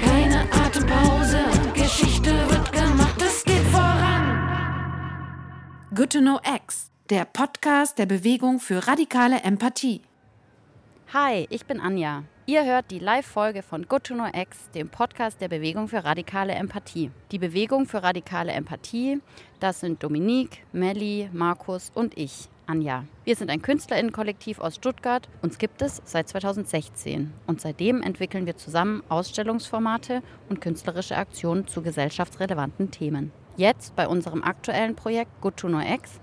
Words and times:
Keine 0.00 0.40
Atempause, 0.52 1.44
Geschichte 1.72 2.30
wird 2.50 2.72
gemacht, 2.72 3.22
es 3.22 3.42
geht 3.44 3.62
voran. 3.68 4.38
Good 5.94 6.12
to 6.12 6.18
Know 6.18 6.38
X, 6.44 6.90
der 7.08 7.24
Podcast 7.24 7.98
der 7.98 8.04
Bewegung 8.04 8.60
für 8.60 8.86
radikale 8.86 9.40
Empathie. 9.44 10.02
Hi, 11.14 11.46
ich 11.48 11.64
bin 11.64 11.80
Anja. 11.80 12.24
Ihr 12.44 12.64
hört 12.64 12.90
die 12.90 12.98
Live-Folge 12.98 13.62
von 13.62 13.86
Good 13.86 14.02
to 14.02 14.14
Know 14.14 14.26
X, 14.34 14.68
dem 14.74 14.88
Podcast 14.88 15.40
der 15.40 15.46
Bewegung 15.46 15.86
für 15.86 16.02
radikale 16.02 16.52
Empathie. 16.54 17.12
Die 17.30 17.38
Bewegung 17.38 17.86
für 17.86 18.02
radikale 18.02 18.50
Empathie, 18.50 19.20
das 19.60 19.78
sind 19.78 20.02
Dominique, 20.02 20.64
Melli, 20.72 21.30
Markus 21.32 21.92
und 21.94 22.18
ich, 22.18 22.48
Anja. 22.66 23.04
Wir 23.22 23.36
sind 23.36 23.48
ein 23.48 23.62
KünstlerInnenkollektiv 23.62 24.58
aus 24.58 24.74
Stuttgart. 24.74 25.28
Uns 25.40 25.58
gibt 25.58 25.82
es 25.82 26.02
seit 26.04 26.28
2016. 26.28 27.32
Und 27.46 27.60
seitdem 27.60 28.02
entwickeln 28.02 28.44
wir 28.44 28.56
zusammen 28.56 29.04
Ausstellungsformate 29.08 30.20
und 30.48 30.60
künstlerische 30.60 31.16
Aktionen 31.16 31.68
zu 31.68 31.80
gesellschaftsrelevanten 31.80 32.90
Themen. 32.90 33.30
Jetzt 33.56 33.94
bei 33.94 34.08
unserem 34.08 34.42
aktuellen 34.42 34.96
Projekt 34.96 35.30
Good 35.42 35.58
to 35.58 35.68
Know 35.68 35.80
X 35.80 36.20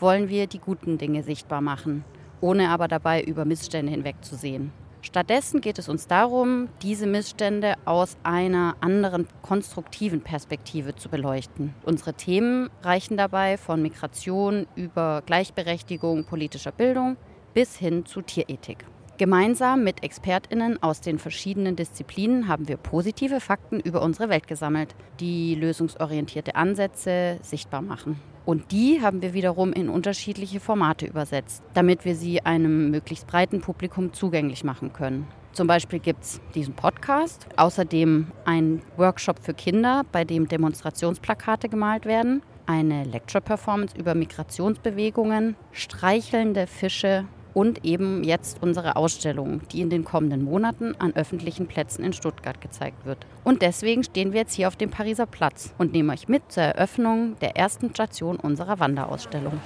wollen 0.00 0.28
wir 0.28 0.48
die 0.48 0.58
guten 0.58 0.98
Dinge 0.98 1.22
sichtbar 1.22 1.60
machen, 1.60 2.04
ohne 2.40 2.70
aber 2.70 2.88
dabei 2.88 3.22
über 3.22 3.44
Missstände 3.44 3.92
hinwegzusehen. 3.92 4.72
Stattdessen 5.02 5.60
geht 5.62 5.78
es 5.78 5.88
uns 5.88 6.06
darum, 6.06 6.68
diese 6.82 7.06
Missstände 7.06 7.74
aus 7.86 8.18
einer 8.22 8.76
anderen 8.80 9.26
konstruktiven 9.40 10.20
Perspektive 10.20 10.94
zu 10.94 11.08
beleuchten. 11.08 11.74
Unsere 11.84 12.12
Themen 12.12 12.68
reichen 12.82 13.16
dabei 13.16 13.56
von 13.56 13.80
Migration 13.80 14.66
über 14.76 15.22
Gleichberechtigung 15.24 16.24
politischer 16.24 16.72
Bildung 16.72 17.16
bis 17.54 17.76
hin 17.76 18.04
zu 18.04 18.20
Tierethik. 18.20 18.84
Gemeinsam 19.16 19.84
mit 19.84 20.02
Expertinnen 20.02 20.82
aus 20.82 21.00
den 21.00 21.18
verschiedenen 21.18 21.76
Disziplinen 21.76 22.48
haben 22.48 22.68
wir 22.68 22.76
positive 22.76 23.40
Fakten 23.40 23.80
über 23.80 24.02
unsere 24.02 24.28
Welt 24.28 24.48
gesammelt, 24.48 24.94
die 25.18 25.54
lösungsorientierte 25.54 26.54
Ansätze 26.54 27.38
sichtbar 27.42 27.82
machen. 27.82 28.18
Und 28.44 28.72
die 28.72 29.00
haben 29.02 29.22
wir 29.22 29.34
wiederum 29.34 29.72
in 29.72 29.88
unterschiedliche 29.88 30.60
Formate 30.60 31.06
übersetzt, 31.06 31.62
damit 31.74 32.04
wir 32.04 32.14
sie 32.14 32.40
einem 32.40 32.90
möglichst 32.90 33.26
breiten 33.26 33.60
Publikum 33.60 34.12
zugänglich 34.12 34.64
machen 34.64 34.92
können. 34.92 35.26
Zum 35.52 35.66
Beispiel 35.66 35.98
gibt 35.98 36.22
es 36.22 36.40
diesen 36.54 36.74
Podcast, 36.74 37.46
außerdem 37.56 38.28
ein 38.44 38.82
Workshop 38.96 39.40
für 39.40 39.52
Kinder, 39.52 40.02
bei 40.12 40.24
dem 40.24 40.46
Demonstrationsplakate 40.46 41.68
gemalt 41.68 42.06
werden, 42.06 42.42
eine 42.66 43.04
Lecture-Performance 43.04 43.96
über 43.98 44.14
Migrationsbewegungen, 44.14 45.56
streichelnde 45.72 46.68
Fische 46.68 47.26
und 47.54 47.84
eben 47.84 48.22
jetzt 48.24 48.62
unsere 48.62 48.96
Ausstellung, 48.96 49.60
die 49.72 49.80
in 49.80 49.90
den 49.90 50.04
kommenden 50.04 50.42
Monaten 50.44 50.94
an 50.98 51.14
öffentlichen 51.14 51.66
Plätzen 51.66 52.04
in 52.04 52.12
Stuttgart 52.12 52.60
gezeigt 52.60 53.04
wird. 53.04 53.26
Und 53.44 53.62
deswegen 53.62 54.04
stehen 54.04 54.32
wir 54.32 54.40
jetzt 54.40 54.54
hier 54.54 54.68
auf 54.68 54.76
dem 54.76 54.90
Pariser 54.90 55.26
Platz 55.26 55.72
und 55.78 55.92
nehmen 55.92 56.10
euch 56.10 56.28
mit 56.28 56.42
zur 56.52 56.62
Eröffnung 56.62 57.36
der 57.40 57.56
ersten 57.56 57.90
Station 57.90 58.36
unserer 58.36 58.78
Wanderausstellung. 58.80 59.60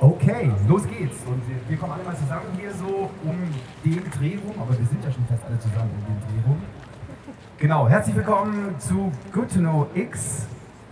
Okay, 0.00 0.50
los 0.66 0.82
geht's. 0.88 1.16
Und 1.26 1.46
wir- 1.48 1.56
wir 1.68 1.76
kommen 1.76 1.92
alle 1.92 2.04
mal 2.04 2.16
zusammen 2.16 2.46
hier 2.58 2.72
so 2.72 3.10
um 3.22 3.36
den 3.84 4.02
Dreh 4.18 4.38
rum, 4.42 4.54
aber 4.58 4.70
wir 4.78 4.86
sind 4.86 5.04
ja 5.04 5.12
schon 5.12 5.24
fast 5.26 5.44
alle 5.44 5.58
zusammen 5.58 5.90
um 5.98 6.04
den 6.06 6.20
Dreh 6.20 6.48
rum. 6.48 6.56
Genau, 7.58 7.86
herzlich 7.88 8.16
willkommen 8.16 8.74
zu 8.78 9.12
Good 9.32 9.52
to 9.52 9.58
Know 9.58 9.86
X. 9.94 10.46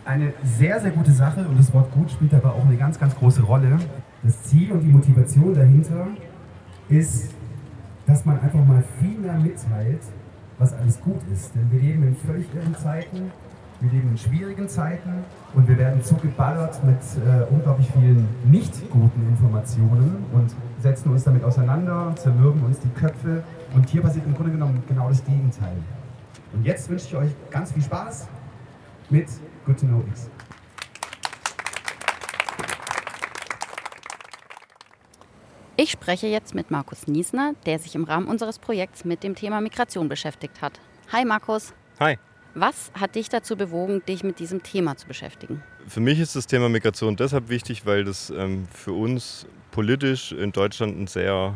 Eine 0.04 0.34
sehr, 0.44 0.78
sehr 0.80 0.90
gute 0.90 1.12
Sache 1.12 1.40
und 1.48 1.58
das 1.58 1.72
Wort 1.72 1.90
gut 1.92 2.10
spielt 2.10 2.32
dabei 2.34 2.50
auch 2.50 2.64
eine 2.66 2.76
ganz, 2.76 2.98
ganz 2.98 3.14
große 3.16 3.42
Rolle. 3.42 3.78
Das 4.22 4.42
Ziel 4.42 4.72
und 4.72 4.80
die 4.80 4.88
Motivation 4.88 5.54
dahinter 5.54 6.08
ist, 6.88 7.30
dass 8.06 8.24
man 8.24 8.40
einfach 8.40 8.64
mal 8.64 8.82
viel 9.00 9.18
mehr 9.18 9.34
mitteilt, 9.34 10.02
was 10.58 10.72
alles 10.72 11.00
gut 11.00 11.20
ist. 11.32 11.54
Denn 11.54 11.70
wir 11.70 11.80
leben 11.80 12.02
in 12.02 12.16
völlig 12.16 12.46
irren 12.54 12.74
Zeiten, 12.74 13.30
wir 13.80 13.90
leben 13.92 14.10
in 14.10 14.18
schwierigen 14.18 14.68
Zeiten 14.68 15.24
und 15.54 15.68
wir 15.68 15.78
werden 15.78 16.02
zugeballert 16.02 16.82
mit 16.84 16.96
äh, 16.96 17.44
unglaublich 17.52 17.88
vielen 17.92 18.26
nicht 18.44 18.90
guten 18.90 19.28
Informationen 19.28 20.24
und 20.32 20.52
setzen 20.82 21.12
uns 21.12 21.22
damit 21.22 21.44
auseinander, 21.44 22.12
zermürben 22.16 22.64
uns 22.64 22.80
die 22.80 22.88
Köpfe 22.88 23.44
und 23.74 23.88
hier 23.88 24.02
passiert 24.02 24.26
im 24.26 24.34
Grunde 24.34 24.50
genommen 24.50 24.82
genau 24.88 25.08
das 25.08 25.24
Gegenteil. 25.24 25.76
Und 26.52 26.64
jetzt 26.64 26.88
wünsche 26.88 27.06
ich 27.06 27.16
euch 27.16 27.30
ganz 27.50 27.70
viel 27.70 27.82
Spaß 27.82 28.26
mit 29.10 29.28
Good 29.64 29.78
to 29.78 29.86
Know 29.86 30.02
X. 30.10 30.28
Ich 35.80 35.92
spreche 35.92 36.26
jetzt 36.26 36.56
mit 36.56 36.72
Markus 36.72 37.06
Niesner, 37.06 37.54
der 37.64 37.78
sich 37.78 37.94
im 37.94 38.02
Rahmen 38.02 38.26
unseres 38.26 38.58
Projekts 38.58 39.04
mit 39.04 39.22
dem 39.22 39.36
Thema 39.36 39.60
Migration 39.60 40.08
beschäftigt 40.08 40.60
hat. 40.60 40.80
Hi 41.12 41.24
Markus, 41.24 41.72
Hi. 42.00 42.18
was 42.54 42.90
hat 42.94 43.14
dich 43.14 43.28
dazu 43.28 43.56
bewogen, 43.56 44.02
dich 44.04 44.24
mit 44.24 44.40
diesem 44.40 44.64
Thema 44.64 44.96
zu 44.96 45.06
beschäftigen? 45.06 45.62
Für 45.86 46.00
mich 46.00 46.18
ist 46.18 46.34
das 46.34 46.48
Thema 46.48 46.68
Migration 46.68 47.14
deshalb 47.14 47.48
wichtig, 47.48 47.86
weil 47.86 48.02
das 48.02 48.30
ähm, 48.30 48.66
für 48.74 48.90
uns 48.90 49.46
politisch 49.70 50.32
in 50.32 50.50
Deutschland 50.50 50.98
ein 50.98 51.06
sehr 51.06 51.54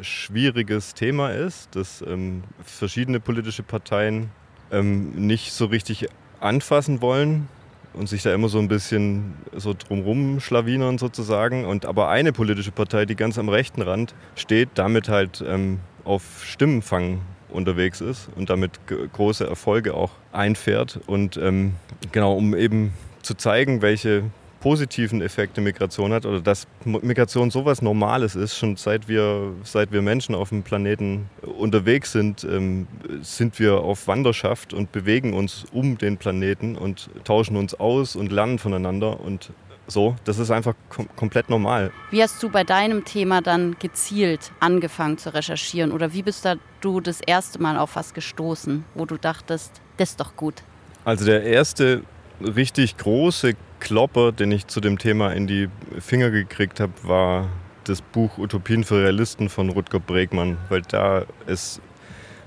schwieriges 0.00 0.94
Thema 0.94 1.32
ist, 1.32 1.76
das 1.76 2.00
ähm, 2.00 2.44
verschiedene 2.64 3.20
politische 3.20 3.64
Parteien 3.64 4.30
ähm, 4.70 5.10
nicht 5.10 5.52
so 5.52 5.66
richtig 5.66 6.08
anfassen 6.40 7.02
wollen 7.02 7.48
und 7.98 8.08
sich 8.08 8.22
da 8.22 8.32
immer 8.32 8.48
so 8.48 8.58
ein 8.58 8.68
bisschen 8.68 9.34
so 9.54 9.74
drumrum 9.74 10.40
schlawinern 10.40 10.98
sozusagen. 10.98 11.64
Und 11.64 11.84
aber 11.84 12.08
eine 12.08 12.32
politische 12.32 12.70
Partei, 12.70 13.04
die 13.04 13.16
ganz 13.16 13.38
am 13.38 13.48
rechten 13.48 13.82
Rand 13.82 14.14
steht, 14.36 14.70
damit 14.74 15.08
halt 15.08 15.44
ähm, 15.46 15.80
auf 16.04 16.22
Stimmenfang 16.44 17.20
unterwegs 17.50 18.00
ist 18.00 18.28
und 18.36 18.50
damit 18.50 18.78
große 19.12 19.46
Erfolge 19.46 19.94
auch 19.94 20.12
einfährt. 20.32 21.00
Und 21.06 21.36
ähm, 21.36 21.74
genau, 22.12 22.34
um 22.34 22.54
eben 22.54 22.92
zu 23.22 23.34
zeigen, 23.34 23.82
welche 23.82 24.24
positiven 24.60 25.22
Effekte 25.22 25.60
Migration 25.60 26.12
hat 26.12 26.26
oder 26.26 26.40
dass 26.40 26.66
Migration 26.84 27.50
sowas 27.50 27.82
Normales 27.82 28.34
ist, 28.34 28.56
schon 28.56 28.76
seit 28.76 29.08
wir, 29.08 29.52
seit 29.62 29.92
wir 29.92 30.02
Menschen 30.02 30.34
auf 30.34 30.48
dem 30.48 30.62
Planeten 30.62 31.28
unterwegs 31.42 32.12
sind, 32.12 32.44
ähm, 32.44 32.86
sind 33.22 33.58
wir 33.58 33.80
auf 33.80 34.08
Wanderschaft 34.08 34.72
und 34.74 34.92
bewegen 34.92 35.34
uns 35.34 35.64
um 35.72 35.98
den 35.98 36.16
Planeten 36.16 36.76
und 36.76 37.10
tauschen 37.24 37.56
uns 37.56 37.74
aus 37.74 38.16
und 38.16 38.32
lernen 38.32 38.58
voneinander 38.58 39.20
und 39.20 39.50
so. 39.86 40.16
Das 40.24 40.38
ist 40.38 40.50
einfach 40.50 40.74
kom 40.90 41.08
komplett 41.16 41.48
normal. 41.48 41.90
Wie 42.10 42.22
hast 42.22 42.42
du 42.42 42.50
bei 42.50 42.64
deinem 42.64 43.04
Thema 43.04 43.40
dann 43.40 43.76
gezielt 43.78 44.52
angefangen 44.60 45.18
zu 45.18 45.32
recherchieren 45.32 45.92
oder 45.92 46.12
wie 46.12 46.22
bist 46.22 46.44
da 46.44 46.56
du 46.80 47.00
das 47.00 47.20
erste 47.20 47.60
Mal 47.60 47.78
auf 47.78 47.96
was 47.96 48.14
gestoßen, 48.14 48.84
wo 48.94 49.06
du 49.06 49.16
dachtest, 49.16 49.72
das 49.96 50.10
ist 50.10 50.20
doch 50.20 50.36
gut? 50.36 50.62
Also 51.04 51.24
der 51.24 51.42
erste 51.42 52.02
richtig 52.40 52.96
große 52.98 53.54
Klopper, 53.80 54.32
den 54.32 54.52
ich 54.52 54.66
zu 54.66 54.80
dem 54.80 54.98
Thema 54.98 55.32
in 55.32 55.46
die 55.46 55.68
Finger 55.98 56.30
gekriegt 56.30 56.80
habe, 56.80 56.92
war 57.02 57.48
das 57.84 58.02
Buch 58.02 58.38
Utopien 58.38 58.84
für 58.84 59.02
Realisten 59.02 59.48
von 59.48 59.70
Rutger 59.70 60.00
Bregmann, 60.00 60.58
weil 60.68 60.82
da 60.82 61.24
ist 61.46 61.80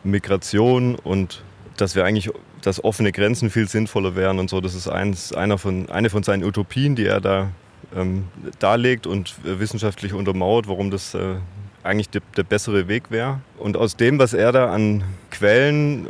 Migration 0.04 0.96
und 0.96 1.44
dass 1.78 1.96
wir 1.96 2.06
eigentlich, 2.06 2.30
dass 2.62 2.84
offene 2.84 3.12
Grenzen 3.12 3.50
viel 3.50 3.68
sinnvoller 3.68 4.16
wären 4.16 4.40
und 4.40 4.50
so, 4.50 4.62
das 4.62 4.76
ist 4.76 4.88
eins, 4.88 5.34
einer 5.34 5.58
von, 5.58 5.90
eine 5.90 6.10
von 6.10 6.24
seinen 6.24 6.44
Utopien, 6.44 6.96
die 6.96 7.06
er 7.06 7.22
da 7.22 7.52
ähm, 7.96 8.28
darlegt 8.60 9.08
und 9.08 9.36
äh, 9.46 9.60
wissenschaftlich 9.60 10.14
untermauert, 10.14 10.68
warum 10.68 10.92
das 10.92 11.14
äh, 11.14 11.36
eigentlich 11.84 12.10
der, 12.10 12.22
der 12.38 12.44
bessere 12.44 12.88
Weg 12.88 13.10
wäre. 13.10 13.42
Und 13.58 13.78
aus 13.78 13.96
dem, 13.96 14.20
was 14.20 14.34
er 14.34 14.52
da 14.52 14.72
an 14.72 15.04
Quellen 15.32 16.08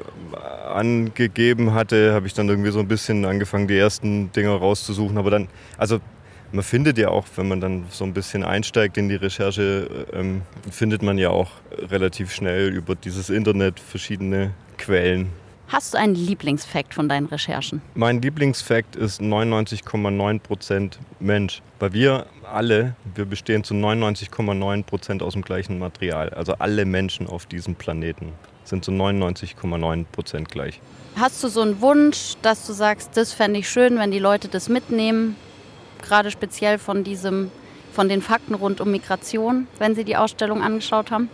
angegeben 0.76 1.74
hatte, 1.74 2.14
habe 2.14 2.28
ich 2.28 2.34
dann 2.34 2.50
irgendwie 2.50 2.72
so 2.72 2.80
ein 2.80 2.88
bisschen 2.88 3.26
angefangen, 3.26 3.68
die 3.68 3.78
ersten 3.78 4.32
Dinge 4.32 4.52
rauszusuchen. 4.52 5.18
Aber 5.18 5.30
dann, 5.30 5.48
also 5.78 6.00
man 6.52 6.64
findet 6.64 6.98
ja 6.98 7.10
auch, 7.10 7.26
wenn 7.36 7.48
man 7.48 7.62
dann 7.62 7.86
so 7.90 8.04
ein 8.04 8.14
bisschen 8.14 8.44
einsteigt 8.44 8.98
in 8.98 9.10
die 9.10 9.16
Recherche, 9.16 10.06
ähm, 10.14 10.42
findet 10.70 11.02
man 11.02 11.18
ja 11.18 11.30
auch 11.30 11.52
relativ 11.90 12.34
schnell 12.34 12.70
über 12.70 12.96
dieses 12.96 13.30
Internet 13.30 13.80
verschiedene 13.80 14.54
Quellen. 14.78 15.30
Hast 15.72 15.94
du 15.94 15.98
einen 15.98 16.16
Lieblingsfakt 16.16 16.94
von 16.94 17.08
deinen 17.08 17.28
Recherchen? 17.28 17.82
Mein 17.96 18.22
Lieblingsfakt 18.22 18.98
ist 18.98 19.22
99,9% 19.22 20.98
Mensch. 21.22 21.62
Weil 21.80 21.94
wir 21.94 22.26
alle, 22.44 22.98
wir 23.16 23.24
bestehen 23.24 23.64
zu 23.64 23.74
99,9% 23.74 25.24
aus 25.24 25.32
dem 25.32 25.44
gleichen 25.44 25.80
Material. 25.80 26.30
Also 26.32 26.56
alle 26.56 26.84
Menschen 26.84 27.26
auf 27.26 27.46
diesem 27.46 27.76
Planeten 27.76 28.34
sind 28.66 28.84
zu 28.84 28.92
99,9% 28.92 30.44
gleich. 30.44 30.82
Hast 31.16 31.42
du 31.42 31.48
so 31.48 31.62
einen 31.62 31.80
Wunsch, 31.80 32.34
dass 32.42 32.68
du 32.68 32.74
sagst, 32.74 33.16
das 33.16 33.32
fände 33.32 33.62
ich 33.62 33.70
schön, 33.70 33.98
wenn 33.98 34.12
die 34.12 34.20
Leute 34.20 34.50
das 34.50 34.68
mitnehmen, 34.68 35.38
gerade 36.02 36.32
speziell 36.32 36.80
von 36.80 37.06
diesem, 37.06 37.50
von 37.94 38.10
den 38.10 38.22
Fakten 38.22 38.56
rund 38.56 38.82
um 38.82 38.92
Migration, 38.92 39.68
wenn 39.80 39.96
sie 39.96 40.04
die 40.04 40.18
Ausstellung 40.18 40.62
angeschaut 40.62 41.12
haben? 41.12 41.30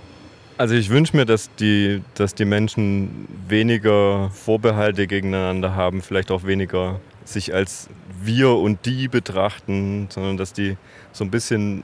Also 0.57 0.73
ich 0.73 0.89
wünsche 0.89 1.15
mir, 1.15 1.25
dass 1.25 1.53
die, 1.55 2.01
dass 2.15 2.33
die 2.33 2.45
Menschen 2.45 3.27
weniger 3.47 4.31
Vorbehalte 4.31 5.05
gegeneinander 5.05 5.75
haben, 5.75 6.01
vielleicht 6.01 6.31
auch 6.31 6.45
weniger 6.45 6.99
sich 7.25 7.53
als 7.53 7.89
wir 8.23 8.49
und 8.49 8.85
die 8.87 9.07
betrachten, 9.07 10.07
sondern 10.09 10.37
dass 10.37 10.53
die 10.53 10.77
so 11.11 11.23
ein 11.23 11.29
bisschen 11.29 11.83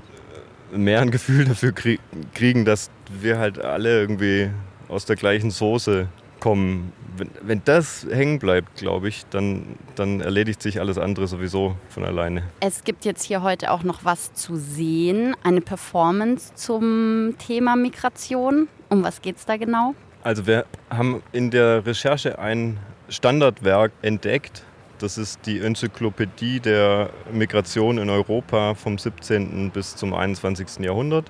mehr 0.76 1.02
ein 1.02 1.12
Gefühl 1.12 1.46
dafür 1.46 1.72
krie 1.72 2.00
kriegen, 2.34 2.66
dass 2.66 2.90
wir 3.22 3.38
halt 3.38 3.60
alle 3.60 4.00
irgendwie 4.00 4.50
aus 4.88 5.06
der 5.06 5.18
gleichen 5.18 5.52
Soße 5.52 6.08
kommen. 6.40 6.94
Wenn, 7.18 7.30
wenn 7.42 7.62
das 7.66 8.06
hängen 8.10 8.40
bleibt, 8.40 8.78
glaube 8.78 9.08
ich, 9.08 9.26
dann, 9.30 9.78
dann 9.96 10.22
erledigt 10.22 10.62
sich 10.62 10.80
alles 10.80 10.98
andere 10.98 11.28
sowieso 11.28 11.76
von 11.90 12.04
alleine. 12.04 12.44
Es 12.60 12.84
gibt 12.84 13.06
jetzt 13.06 13.24
hier 13.24 13.44
heute 13.44 13.72
auch 13.72 13.84
noch 13.84 14.04
was 14.04 14.34
zu 14.34 14.56
sehen, 14.56 15.36
eine 15.44 15.62
Performance 15.62 16.54
zum 16.56 17.36
Thema 17.38 17.76
Migration. 17.76 18.68
Um 18.90 19.04
was 19.04 19.22
geht 19.22 19.38
es 19.38 19.46
da 19.46 19.58
genau? 19.58 19.96
Also 20.24 20.48
wir 20.48 20.66
haben 20.90 21.22
in 21.32 21.52
der 21.52 21.86
Recherche 21.86 22.40
ein 22.40 22.80
Standardwerk 23.10 23.92
entdeckt. 24.02 24.64
Das 25.00 25.18
ist 25.18 25.46
die 25.46 25.60
Enzyklopädie 25.60 26.60
der 26.60 27.10
Migration 27.32 27.98
in 27.98 28.10
Europa 28.10 28.74
vom 28.74 28.98
17. 28.98 29.72
bis 29.72 29.96
zum 29.96 30.14
21. 30.14 30.80
Jahrhundert. 30.80 31.30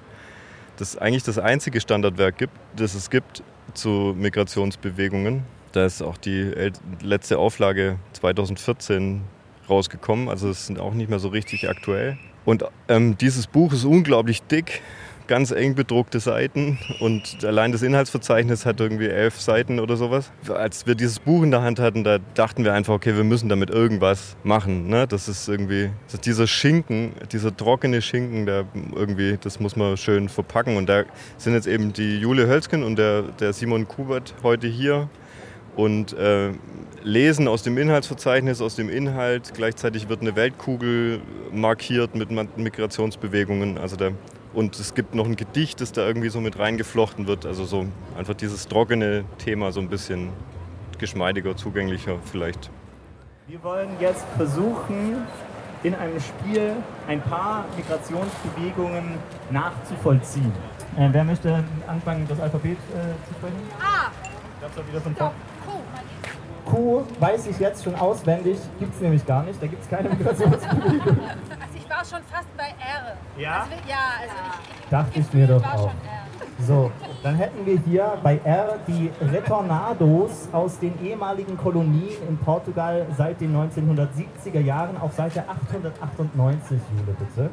Das 0.78 0.90
ist 0.90 1.02
eigentlich 1.02 1.24
das 1.24 1.40
einzige 1.40 1.82
Standardwerk, 1.82 2.38
gibt, 2.38 2.54
das 2.76 2.94
es 2.94 3.10
gibt 3.10 3.44
zu 3.74 4.14
Migrationsbewegungen. 4.18 5.44
Da 5.74 5.86
ist 5.86 6.02
auch 6.04 6.18
die 6.18 6.72
letzte 7.02 7.40
Auflage 7.40 7.98
2014 8.14 9.22
rausgekommen, 9.68 10.30
also 10.30 10.50
es 10.50 10.68
sind 10.68 10.80
auch 10.80 10.94
nicht 10.94 11.10
mehr 11.10 11.20
so 11.20 11.30
richtig 11.30 11.68
aktuell. 11.68 12.18
Und 12.46 12.64
ähm, 12.90 13.18
dieses 13.18 13.48
Buch 13.48 13.74
ist 13.74 13.84
unglaublich 13.84 14.44
dick 14.44 14.82
ganz 15.28 15.52
eng 15.52 15.76
bedruckte 15.76 16.20
Seiten 16.20 16.78
und 17.00 17.44
allein 17.46 17.72
das 17.72 17.82
Inhaltsverzeichnis 17.82 18.66
hat 18.66 18.80
irgendwie 18.80 19.08
elf 19.08 19.40
Seiten 19.40 19.80
oder 19.80 19.96
sowas. 19.96 20.32
Als 20.50 20.86
wir 20.86 20.96
dieses 20.96 21.20
Buch 21.20 21.44
in 21.44 21.52
der 21.52 21.62
Hand 21.62 21.80
hatten, 21.80 22.04
da 22.04 22.20
dachten 22.34 22.64
wir 22.64 22.74
einfach, 22.74 22.94
okay, 22.94 23.16
wir 23.16 23.24
müssen 23.24 23.50
damit 23.50 23.70
irgendwas 23.70 24.36
machen. 24.44 24.90
Ne? 24.90 25.08
Das 25.08 25.28
ist 25.28 25.48
irgendwie, 25.48 25.92
das 26.06 26.16
ist 26.16 26.26
dieser 26.26 26.48
Schinken, 26.48 27.14
dieser 27.32 27.56
trockene 27.56 28.02
Schinken, 28.02 28.46
der 28.46 28.66
irgendwie, 28.94 29.38
das 29.40 29.60
muss 29.60 29.76
man 29.76 29.98
schön 29.98 30.30
verpacken. 30.30 30.76
Und 30.76 30.88
da 30.90 31.04
sind 31.38 31.54
jetzt 31.54 31.68
eben 31.68 31.94
die 31.94 32.20
Jule 32.20 32.48
Hölzken 32.48 32.84
und 32.84 32.98
der, 32.98 33.24
der 33.24 33.54
Simon 33.54 33.88
Kubert 33.88 34.34
heute 34.44 34.68
hier 34.68 35.10
und 35.76 36.14
äh, 36.14 36.52
lesen 37.04 37.48
aus 37.48 37.64
dem 37.64 37.78
Inhaltsverzeichnis, 37.78 38.62
aus 38.62 38.76
dem 38.76 38.90
Inhalt. 38.90 39.54
Gleichzeitig 39.54 40.10
wird 40.10 40.22
eine 40.22 40.36
Weltkugel 40.36 41.22
markiert 41.52 42.16
mit 42.16 42.30
Migrationsbewegungen. 42.58 43.78
Also 43.78 43.96
da 43.96 44.12
und 44.54 44.80
es 44.80 44.94
gibt 44.94 45.16
noch 45.16 45.26
ein 45.26 45.36
Gedicht, 45.36 45.82
das 45.82 45.92
da 45.92 46.06
irgendwie 46.06 46.30
so 46.30 46.40
mit 46.40 46.60
reingeflochten 46.60 47.26
wird. 47.28 47.46
Also 47.46 47.66
so 47.66 47.88
einfach 48.18 48.36
dieses 48.36 48.68
trockene 48.68 49.26
Thema 49.40 49.72
so 49.72 49.80
ein 49.80 49.90
bisschen 49.90 50.30
geschmeidiger, 51.00 51.58
zugänglicher 51.58 52.18
vielleicht. 52.24 52.70
Wir 53.48 53.62
wollen 53.64 53.90
jetzt 54.00 54.26
versuchen, 54.38 55.18
in 55.82 55.96
einem 55.96 56.20
Spiel 56.20 56.74
ein 57.08 57.22
paar 57.22 57.66
Migrationsbewegungen 57.76 59.18
nachzuvollziehen. 59.52 60.54
Äh, 60.98 61.10
wer 61.12 61.24
möchte 61.24 61.64
anfangen, 61.88 62.26
das 62.30 62.40
Alphabet 62.40 62.78
äh, 62.78 63.28
zu 63.28 63.34
sprechen? 63.34 63.58
A. 63.82 64.33
Ich 64.66 65.16
wieder. 65.16 65.32
Q 66.66 67.04
weiß 67.20 67.48
ich 67.48 67.60
jetzt 67.60 67.84
schon 67.84 67.96
auswendig, 67.96 68.58
gibt 68.80 68.96
es 68.96 69.02
nämlich 69.02 69.26
gar 69.26 69.44
nicht. 69.44 69.62
Da 69.62 69.68
gibt 69.68 69.84
es 69.84 69.90
keine 69.90 70.10
Migrationsbewegung 70.10 71.20
war 72.04 72.20
schon 72.20 72.26
fast 72.30 72.58
bei 72.58 72.64
R. 72.64 73.16
Ja? 73.38 73.62
Also, 73.62 73.72
ja, 73.88 73.98
also 74.22 74.34
ich, 74.34 74.84
ich, 74.84 74.90
Dachte 74.90 75.20
ich 75.20 75.34
mir 75.34 75.48
doch 75.48 75.64
auch. 75.64 75.92
So, 76.60 76.92
dann 77.24 77.36
hätten 77.36 77.66
wir 77.66 77.80
hier 77.80 78.18
bei 78.22 78.40
R 78.44 78.78
die 78.88 79.12
Retornados 79.22 80.48
aus 80.52 80.80
den 80.80 80.94
ehemaligen 81.04 81.58
Kolonien 81.58 82.18
in 82.28 82.38
Portugal 82.38 83.06
seit 83.18 83.42
den 83.42 83.56
1970er 83.56 84.60
Jahren 84.60 84.98
auf 84.98 85.14
Seite 85.14 85.44
898, 85.48 86.80
Jule, 86.98 87.18
bitte. 87.18 87.50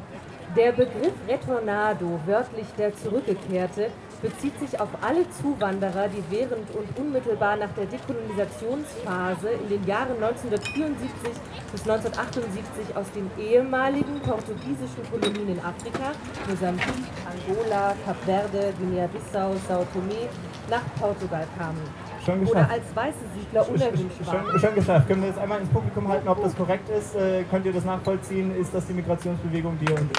Der 0.55 0.71
Begriff 0.71 1.13
Retornado, 1.27 2.19
wörtlich 2.25 2.67
der 2.77 2.95
Zurückgekehrte, 2.95 3.89
bezieht 4.21 4.57
sich 4.59 4.79
auf 4.79 4.89
alle 5.01 5.25
Zuwanderer, 5.29 6.07
die 6.07 6.23
während 6.29 6.69
und 6.75 6.97
unmittelbar 6.97 7.57
nach 7.57 7.71
der 7.75 7.85
Dekolonisationsphase 7.85 9.49
in 9.49 9.69
den 9.69 9.87
Jahren 9.87 10.15
1974 10.21 11.31
bis 11.71 11.81
1978 11.81 12.95
aus 12.95 13.05
den 13.15 13.29
ehemaligen 13.39 14.19
portugiesischen 14.21 15.03
Kolonien 15.09 15.49
in 15.49 15.59
Afrika, 15.59 16.13
Mosambik, 16.47 16.85
Angola, 17.25 17.95
Kap 18.05 18.17
Verde, 18.25 18.73
Guinea-Bissau, 18.79 19.55
Sao 19.67 19.85
Tome, 19.93 20.29
nach 20.69 20.83
Portugal 20.99 21.47
kamen. 21.57 21.81
Schon 22.23 22.45
Oder 22.45 22.69
als 22.69 22.95
weiße 22.95 23.17
Siedler 23.35 23.67
unerwünscht 23.67 24.25
waren. 24.27 24.45
Schon, 24.51 24.59
schon 24.59 24.75
geschafft. 24.75 25.07
Können 25.07 25.23
wir 25.23 25.29
das 25.29 25.39
einmal 25.39 25.59
ins 25.59 25.69
Publikum 25.69 26.07
halten, 26.07 26.27
ob 26.27 26.43
das 26.43 26.55
korrekt 26.55 26.87
ist? 26.89 27.15
Äh, 27.15 27.43
könnt 27.49 27.65
ihr 27.65 27.73
das 27.73 27.83
nachvollziehen? 27.83 28.55
Ist 28.55 28.73
das 28.73 28.85
die 28.85 28.93
Migrationsbewegung, 28.93 29.79
die 29.79 29.91
und 29.91 30.11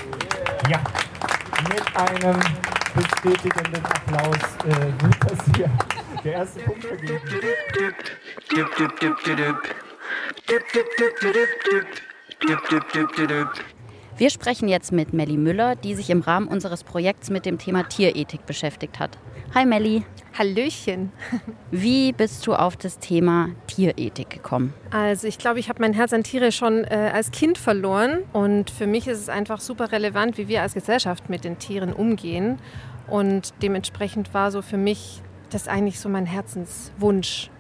ja, 0.69 0.81
mit 1.69 1.97
einem 1.97 2.41
bestätigenden 2.95 3.85
Applaus 3.85 4.37
äh, 4.65 5.03
wird 5.03 5.17
das 5.27 5.39
hier 5.57 5.71
der 6.25 6.33
erste 6.33 6.61
Punkt 6.61 6.85
vergeben. 6.85 7.19
Wir 14.17 14.31
sprechen 14.31 14.69
jetzt 14.69 14.93
mit 14.93 15.13
Melli 15.13 15.37
Müller, 15.37 15.75
die 15.75 15.95
sich 15.95 16.11
im 16.11 16.21
Rahmen 16.21 16.49
unseres 16.49 16.85
Projekts 16.85 17.31
mit 17.31 17.47
dem 17.47 17.59
Thema 17.59 17.85
Tierethik 17.89 18.47
beschäftigt 18.47 18.99
hat. 18.99 19.19
Hi 19.55 19.67
Melli. 19.67 20.03
Hallöchen. 20.39 21.13
Wie 21.71 22.13
bist 22.13 22.47
du 22.47 22.55
auf 22.55 22.75
das 22.79 22.99
Thema 22.99 23.51
Tierethik 23.67 24.31
gekommen? 24.31 24.73
Also 24.91 25.29
ich 25.29 25.37
glaube, 25.37 25.61
ich 25.61 25.69
habe 25.69 25.83
mein 25.83 25.93
Herz 25.93 26.15
an 26.15 26.23
Tiere 26.23 26.53
schon 26.53 26.85
äh, 26.85 27.11
als 27.13 27.33
Kind 27.33 27.59
verloren 27.59 28.21
und 28.33 28.71
für 28.71 28.87
mich 28.87 29.07
ist 29.09 29.19
es 29.19 29.29
einfach 29.29 29.61
super 29.61 29.93
relevant, 29.93 30.39
wie 30.39 30.49
wir 30.49 30.63
als 30.63 30.73
Gesellschaft 30.73 31.29
mit 31.29 31.45
den 31.45 31.59
Tieren 31.59 31.93
umgehen 31.93 32.61
und 33.09 33.53
dementsprechend 33.61 34.33
war 34.33 34.51
so 34.51 34.63
für 34.63 34.79
mich 34.79 35.21
das 35.51 35.69
eigentlich 35.69 36.01
so 36.01 36.09
mein 36.09 36.25
Herzenswunsch, 36.25 37.51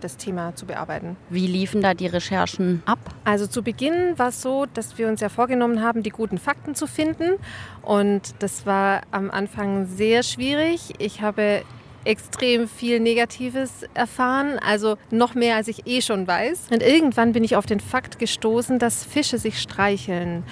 das 0.00 0.16
Thema 0.16 0.54
zu 0.54 0.66
bearbeiten. 0.66 1.16
Wie 1.28 1.46
liefen 1.46 1.80
da 1.80 1.94
die 1.94 2.06
Recherchen 2.06 2.82
ab? 2.86 2.98
Also 3.24 3.46
zu 3.46 3.62
Beginn 3.62 4.18
war 4.18 4.28
es 4.28 4.42
so, 4.42 4.66
dass 4.72 4.98
wir 4.98 5.08
uns 5.08 5.20
ja 5.20 5.28
vorgenommen 5.28 5.82
haben, 5.82 6.02
die 6.02 6.10
guten 6.10 6.38
Fakten 6.38 6.74
zu 6.74 6.86
finden. 6.86 7.34
Und 7.82 8.34
das 8.40 8.66
war 8.66 9.02
am 9.10 9.30
Anfang 9.30 9.86
sehr 9.86 10.22
schwierig. 10.22 10.94
Ich 10.98 11.22
habe 11.22 11.62
extrem 12.04 12.66
viel 12.66 13.00
Negatives 13.00 13.84
erfahren, 13.94 14.58
also 14.58 14.96
noch 15.10 15.34
mehr 15.34 15.56
als 15.56 15.68
ich 15.68 15.86
eh 15.86 16.00
schon 16.00 16.26
weiß. 16.26 16.68
Und 16.70 16.82
irgendwann 16.82 17.32
bin 17.32 17.44
ich 17.44 17.56
auf 17.56 17.66
den 17.66 17.80
Fakt 17.80 18.18
gestoßen, 18.18 18.78
dass 18.78 19.04
Fische 19.04 19.38
sich 19.38 19.60
streicheln. 19.60 20.44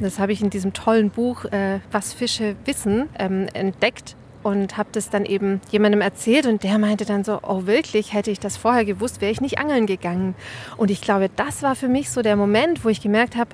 Das 0.00 0.18
habe 0.18 0.32
ich 0.32 0.40
in 0.40 0.50
diesem 0.50 0.72
tollen 0.72 1.10
Buch 1.10 1.44
äh, 1.46 1.80
Was 1.92 2.12
Fische 2.12 2.56
wissen 2.64 3.08
ähm, 3.18 3.46
entdeckt 3.52 4.16
und 4.42 4.76
habe 4.76 4.88
das 4.92 5.10
dann 5.10 5.24
eben 5.24 5.60
jemandem 5.70 6.00
erzählt 6.00 6.46
und 6.46 6.62
der 6.62 6.78
meinte 6.78 7.04
dann 7.04 7.24
so, 7.24 7.40
oh 7.42 7.66
wirklich, 7.66 8.12
hätte 8.12 8.30
ich 8.30 8.40
das 8.40 8.56
vorher 8.56 8.84
gewusst, 8.84 9.20
wäre 9.20 9.32
ich 9.32 9.40
nicht 9.40 9.58
angeln 9.58 9.86
gegangen. 9.86 10.34
Und 10.76 10.90
ich 10.90 11.00
glaube, 11.00 11.30
das 11.34 11.62
war 11.62 11.76
für 11.76 11.88
mich 11.88 12.10
so 12.10 12.22
der 12.22 12.36
Moment, 12.36 12.84
wo 12.84 12.88
ich 12.88 13.00
gemerkt 13.00 13.36
habe, 13.36 13.50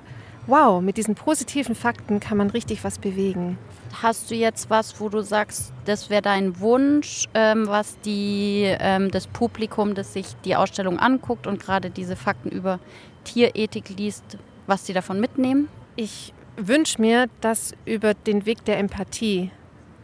wow, 0.47 0.81
mit 0.81 0.97
diesen 0.97 1.15
positiven 1.15 1.75
Fakten 1.75 2.21
kann 2.21 2.39
man 2.39 2.51
richtig 2.51 2.85
was 2.85 2.99
bewegen. 2.99 3.59
Hast 4.03 4.31
du 4.31 4.35
jetzt 4.35 4.71
was, 4.71 5.01
wo 5.01 5.09
du 5.09 5.23
sagst, 5.23 5.73
das 5.87 6.11
wäre 6.11 6.23
dein 6.23 6.61
Wunsch, 6.61 7.27
ähm, 7.35 7.67
was 7.67 7.99
die, 8.01 8.65
ähm, 8.79 9.11
das 9.11 9.27
Publikum, 9.27 9.95
das 9.95 10.13
sich 10.13 10.27
die 10.45 10.55
Ausstellung 10.55 10.99
anguckt 10.99 11.47
und 11.47 11.61
gerade 11.61 11.91
diese 11.91 12.15
Fakten 12.15 12.51
über 12.51 12.79
Tierethik 13.25 13.89
liest, 13.97 14.39
was 14.67 14.87
sie 14.87 14.93
davon 14.93 15.19
mitnehmen? 15.21 15.69
Ich 15.97 16.33
wünsche 16.57 17.01
mir, 17.01 17.27
dass 17.41 17.73
über 17.85 18.15
den 18.15 18.47
Weg 18.47 18.65
der 18.65 18.79
Empathie 18.79 19.51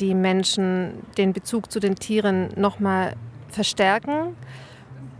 die 0.03 0.15
Menschen 0.15 0.95
den 1.17 1.33
Bezug 1.33 1.71
zu 1.71 1.79
den 1.79 1.95
Tieren 1.95 2.49
nochmal 2.57 3.15
verstärken 3.49 4.37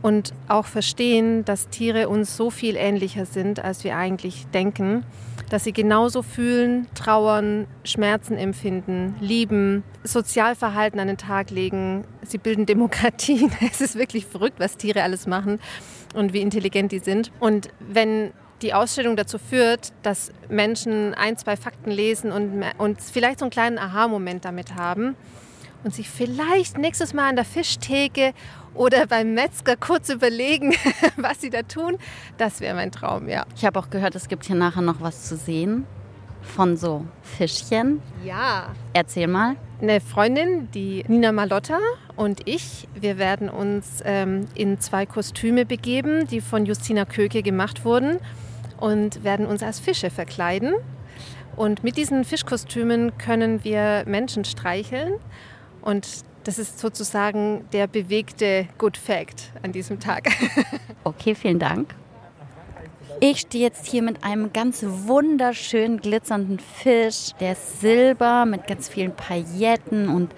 und 0.03 0.35
auch 0.49 0.67
verstehen, 0.67 1.45
dass 1.45 1.69
Tiere 1.69 2.09
uns 2.09 2.37
so 2.37 2.51
viel 2.51 2.75
ähnlicher 2.75 3.25
sind, 3.25 3.65
als 3.65 3.85
wir 3.85 3.97
eigentlich 3.97 4.49
denken, 4.49 5.05
dass 5.51 5.63
sie 5.63 5.73
genauso 5.73 6.23
fühlen, 6.23 6.89
trauern, 6.95 7.69
Schmerzen 7.85 8.37
empfinden, 8.37 9.15
lieben, 9.21 9.85
Sozialverhalten 10.03 10.99
an 10.99 11.07
den 11.07 11.19
Tag 11.19 11.51
legen. 11.51 12.05
Sie 12.23 12.39
bilden 12.39 12.67
Demokratien. 12.67 13.53
Es 13.71 13.81
ist 13.81 13.95
wirklich 13.95 14.27
verrückt, 14.27 14.59
was 14.59 14.77
Tiere 14.77 15.05
alles 15.05 15.29
machen 15.29 15.61
und 16.15 16.33
wie 16.33 16.41
intelligent 16.41 16.91
die 16.91 16.99
sind. 16.99 17.31
Und 17.39 17.69
wenn 17.79 18.33
die 18.63 18.75
Ausstellung 18.75 19.17
dazu 19.17 19.39
führt, 19.39 19.93
dass 20.03 20.33
Menschen 20.49 21.15
ein, 21.15 21.37
zwei 21.37 21.57
Fakten 21.57 21.91
lesen 21.91 22.33
und, 22.33 22.65
und 22.79 23.01
vielleicht 23.01 23.41
so 23.41 23.45
einen 23.45 23.51
kleinen 23.51 23.79
Aha-Moment 23.79 24.45
damit 24.45 24.75
haben 24.75 25.17
und 25.85 25.95
sich 25.95 26.09
vielleicht 26.09 26.79
nächstes 26.79 27.13
Mal 27.13 27.29
an 27.29 27.37
der 27.37 27.45
Fischtheke 27.45 28.33
oder 28.75 29.07
beim 29.07 29.35
Metzger 29.35 29.77
kurz 29.77 30.09
überlegen, 30.09 30.75
was 31.17 31.41
sie 31.41 31.51
da 31.51 31.63
tun, 31.63 31.99
das 32.39 32.61
wäre 32.61 32.75
mein 32.75 32.93
Traum, 32.93 33.29
ja. 33.29 33.45
Ich 33.57 33.65
habe 33.65 33.79
auch 33.79 33.91
gehört, 33.91 34.15
es 34.15 34.29
gibt 34.29 34.47
hier 34.47 34.57
nachher 34.57 34.83
noch 34.83 35.01
was 35.01 35.29
zu 35.29 35.37
sehen 35.37 35.87
von 36.43 36.77
so 36.77 37.05
Fischchen. 37.23 38.03
Ja. 38.25 38.73
Erzähl 38.93 39.29
mal. 39.29 39.57
Eine 39.81 40.01
Freundin, 40.01 40.69
die 40.73 41.05
Nina 41.09 41.33
Malotta 41.33 41.79
und 42.17 42.49
ich, 42.49 42.89
wir 42.95 43.19
werden 43.19 43.49
uns 43.49 44.01
ähm, 44.05 44.47
in 44.55 44.81
zwei 44.81 45.07
Kostüme 45.07 45.67
begeben, 45.67 46.27
die 46.29 46.41
von 46.41 46.67
Justina 46.67 47.05
Köke 47.05 47.43
gemacht 47.43 47.85
wurden. 47.85 48.19
Und 48.83 49.23
werden 49.23 49.47
uns 49.47 49.63
als 49.63 49.79
Fische 49.79 50.11
verkleiden. 50.11 50.75
Und 51.55 51.85
mit 51.85 51.97
diesen 51.97 52.25
Fischkostümen 52.25 53.17
können 53.17 53.63
wir 53.63 54.03
Menschen 54.07 54.45
streicheln. 54.45 55.15
Und 55.83 56.09
das 56.43 56.59
ist 56.59 56.81
sozusagen 56.81 57.65
der 57.73 57.87
bewegte 57.87 58.67
Good 58.79 58.97
Fact 58.97 59.53
an 59.63 59.73
diesem 59.73 60.01
Tag. 60.01 60.29
Okay, 61.05 61.35
vielen 61.35 61.59
Dank. 61.59 61.97
Ich 63.19 63.41
stehe 63.41 63.65
jetzt 63.65 63.89
hier 63.89 64.03
mit 64.03 64.23
einem 64.23 64.53
ganz 64.53 64.85
wunderschönen 64.87 66.01
glitzernden 66.01 66.61
Fisch. 66.61 67.33
Der 67.41 67.53
ist 67.53 67.81
silber 67.81 68.47
mit 68.47 68.69
ganz 68.69 68.89
vielen 68.89 69.11
Pailletten 69.11 70.09
und 70.09 70.33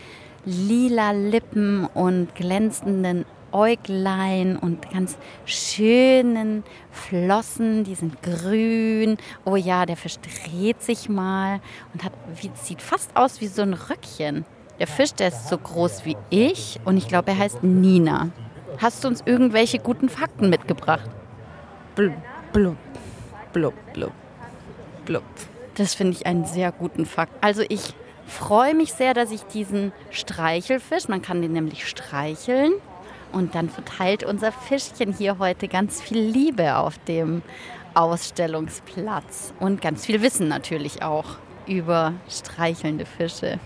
lila 0.47 1.11
Lippen 1.11 1.85
und 1.85 2.35
glänzenden 2.35 3.27
Äuglein 3.55 4.57
und 4.57 4.91
ganz 4.91 5.17
schönen 5.47 6.65
Flossen, 6.91 7.85
die 7.85 7.95
sind 7.95 8.21
grün. 8.21 9.17
Oh 9.45 9.57
ja, 9.57 9.87
der 9.87 9.97
Fisch 9.97 10.17
dreht 10.19 10.83
sich 10.83 11.09
mal 11.09 11.61
und 11.95 12.05
hat, 12.05 12.13
wie, 12.41 12.51
sieht 12.55 12.83
fast 12.83 13.17
aus 13.17 13.41
wie 13.41 13.47
so 13.47 13.63
ein 13.63 13.75
Röckchen. 13.75 14.45
Der 14.81 14.89
Fisch, 14.89 15.15
der 15.15 15.29
ist 15.29 15.49
so 15.49 15.57
groß 15.57 16.05
wie 16.05 16.17
ich 16.31 16.81
und 16.85 16.97
ich 16.97 17.07
glaube, 17.07 17.31
er 17.31 17.39
heißt 17.39 17.63
Nina. 17.63 18.31
Hast 18.79 19.05
du 19.05 19.09
uns 19.09 19.23
irgendwelche 19.25 19.79
guten 19.79 20.09
Fakten 20.09 20.51
mitgebracht? 20.51 21.09
Blub, 21.95 22.13
blub, 22.53 22.77
blub, 23.53 23.75
blub, 23.93 24.13
blub. 25.05 25.23
Das 25.77 25.95
finde 25.95 26.17
ich 26.17 26.27
einen 26.27 26.45
sehr 26.45 26.73
guten 26.73 27.07
Fakt. 27.07 27.33
Also 27.41 27.63
ich 27.69 27.95
freue 28.27 28.75
mich 28.75 28.93
sehr, 28.93 29.15
dass 29.15 29.31
ich 29.31 29.45
diesen 29.45 29.93
Streichelfisch, 30.11 31.07
man 31.07 31.23
kann 31.23 31.41
den 31.41 31.53
nämlich 31.53 31.89
streicheln, 31.89 32.73
und 33.35 33.55
dann 33.55 33.69
verteilt 33.69 34.25
unser 34.25 34.53
Fischchen 34.53 35.13
hier 35.13 35.39
heute 35.39 35.69
ganz 35.69 36.01
viel 36.01 36.19
Liebe 36.19 36.77
auf 36.77 36.99
dem 36.99 37.43
Ausstellungsplatz 37.95 39.53
und 39.61 39.83
ganz 39.83 40.07
viel 40.07 40.23
Wissen 40.23 40.49
natürlich 40.49 41.03
auch 41.03 41.37
über 41.67 42.15
streichelnde 42.29 43.07
Fische. 43.07 43.59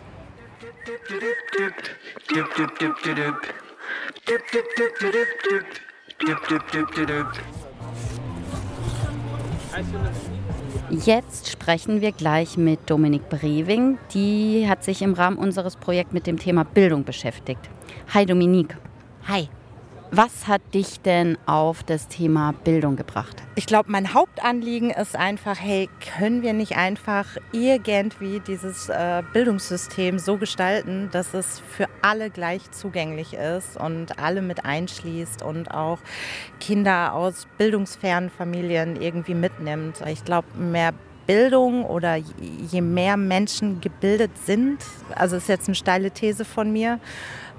Jetzt 10.91 11.51
sprechen 11.51 12.01
wir 12.01 12.13
gleich 12.13 12.57
mit 12.57 12.89
Dominik 12.89 13.29
Brewing. 13.29 13.99
Die 14.15 14.67
hat 14.69 14.85
sich 14.85 15.03
im 15.03 15.13
Rahmen 15.13 15.37
unseres 15.37 15.77
Projekts 15.77 16.13
mit 16.13 16.27
dem 16.27 16.39
Thema 16.39 16.65
Bildung 16.65 17.05
beschäftigt. 17.05 17.69
Hi 18.15 18.25
Dominik. 18.25 18.77
Hi. 19.27 19.49
Was 20.11 20.49
hat 20.49 20.63
dich 20.73 21.03
denn 21.03 21.37
auf 21.45 21.83
das 21.83 22.09
Thema 22.09 22.53
Bildung 22.65 22.97
gebracht? 22.97 23.37
Ich 23.57 23.67
glaube, 23.67 23.93
mein 23.93 24.15
Hauptanliegen 24.15 24.89
ist 24.89 25.15
einfach, 25.15 25.59
hey, 25.61 25.91
können 26.17 26.41
wir 26.41 26.55
nicht 26.55 26.79
einfach 26.79 27.27
irgendwie 27.53 28.41
dieses 28.41 28.89
äh, 28.89 29.23
Bildungssystem 29.35 30.19
so 30.19 30.39
gestalten, 30.39 31.11
dass 31.13 31.35
es 31.35 31.61
für 31.61 31.89
alle 32.01 32.31
gleich 32.31 32.71
zugänglich 32.71 33.35
ist 33.35 33.77
und 33.77 34.19
alle 34.19 34.41
mit 34.41 34.65
einschließt 34.65 35.43
und 35.43 35.73
auch 35.73 35.99
Kinder 36.59 37.13
aus 37.13 37.47
bildungsfernen 37.59 38.31
Familien 38.31 39.01
irgendwie 39.01 39.35
mitnimmt. 39.35 40.03
Ich 40.07 40.25
glaube, 40.25 40.49
mehr 40.57 40.95
Bildung 41.27 41.85
oder 41.85 42.17
je 42.17 42.81
mehr 42.81 43.19
Menschen 43.19 43.83
gebildet 43.83 44.31
sind, 44.47 44.79
also 45.15 45.37
ist 45.37 45.51
jetzt 45.51 45.69
eine 45.69 45.75
steile 45.75 46.11
These 46.11 46.47
von 46.47 46.73
mir, 46.73 46.99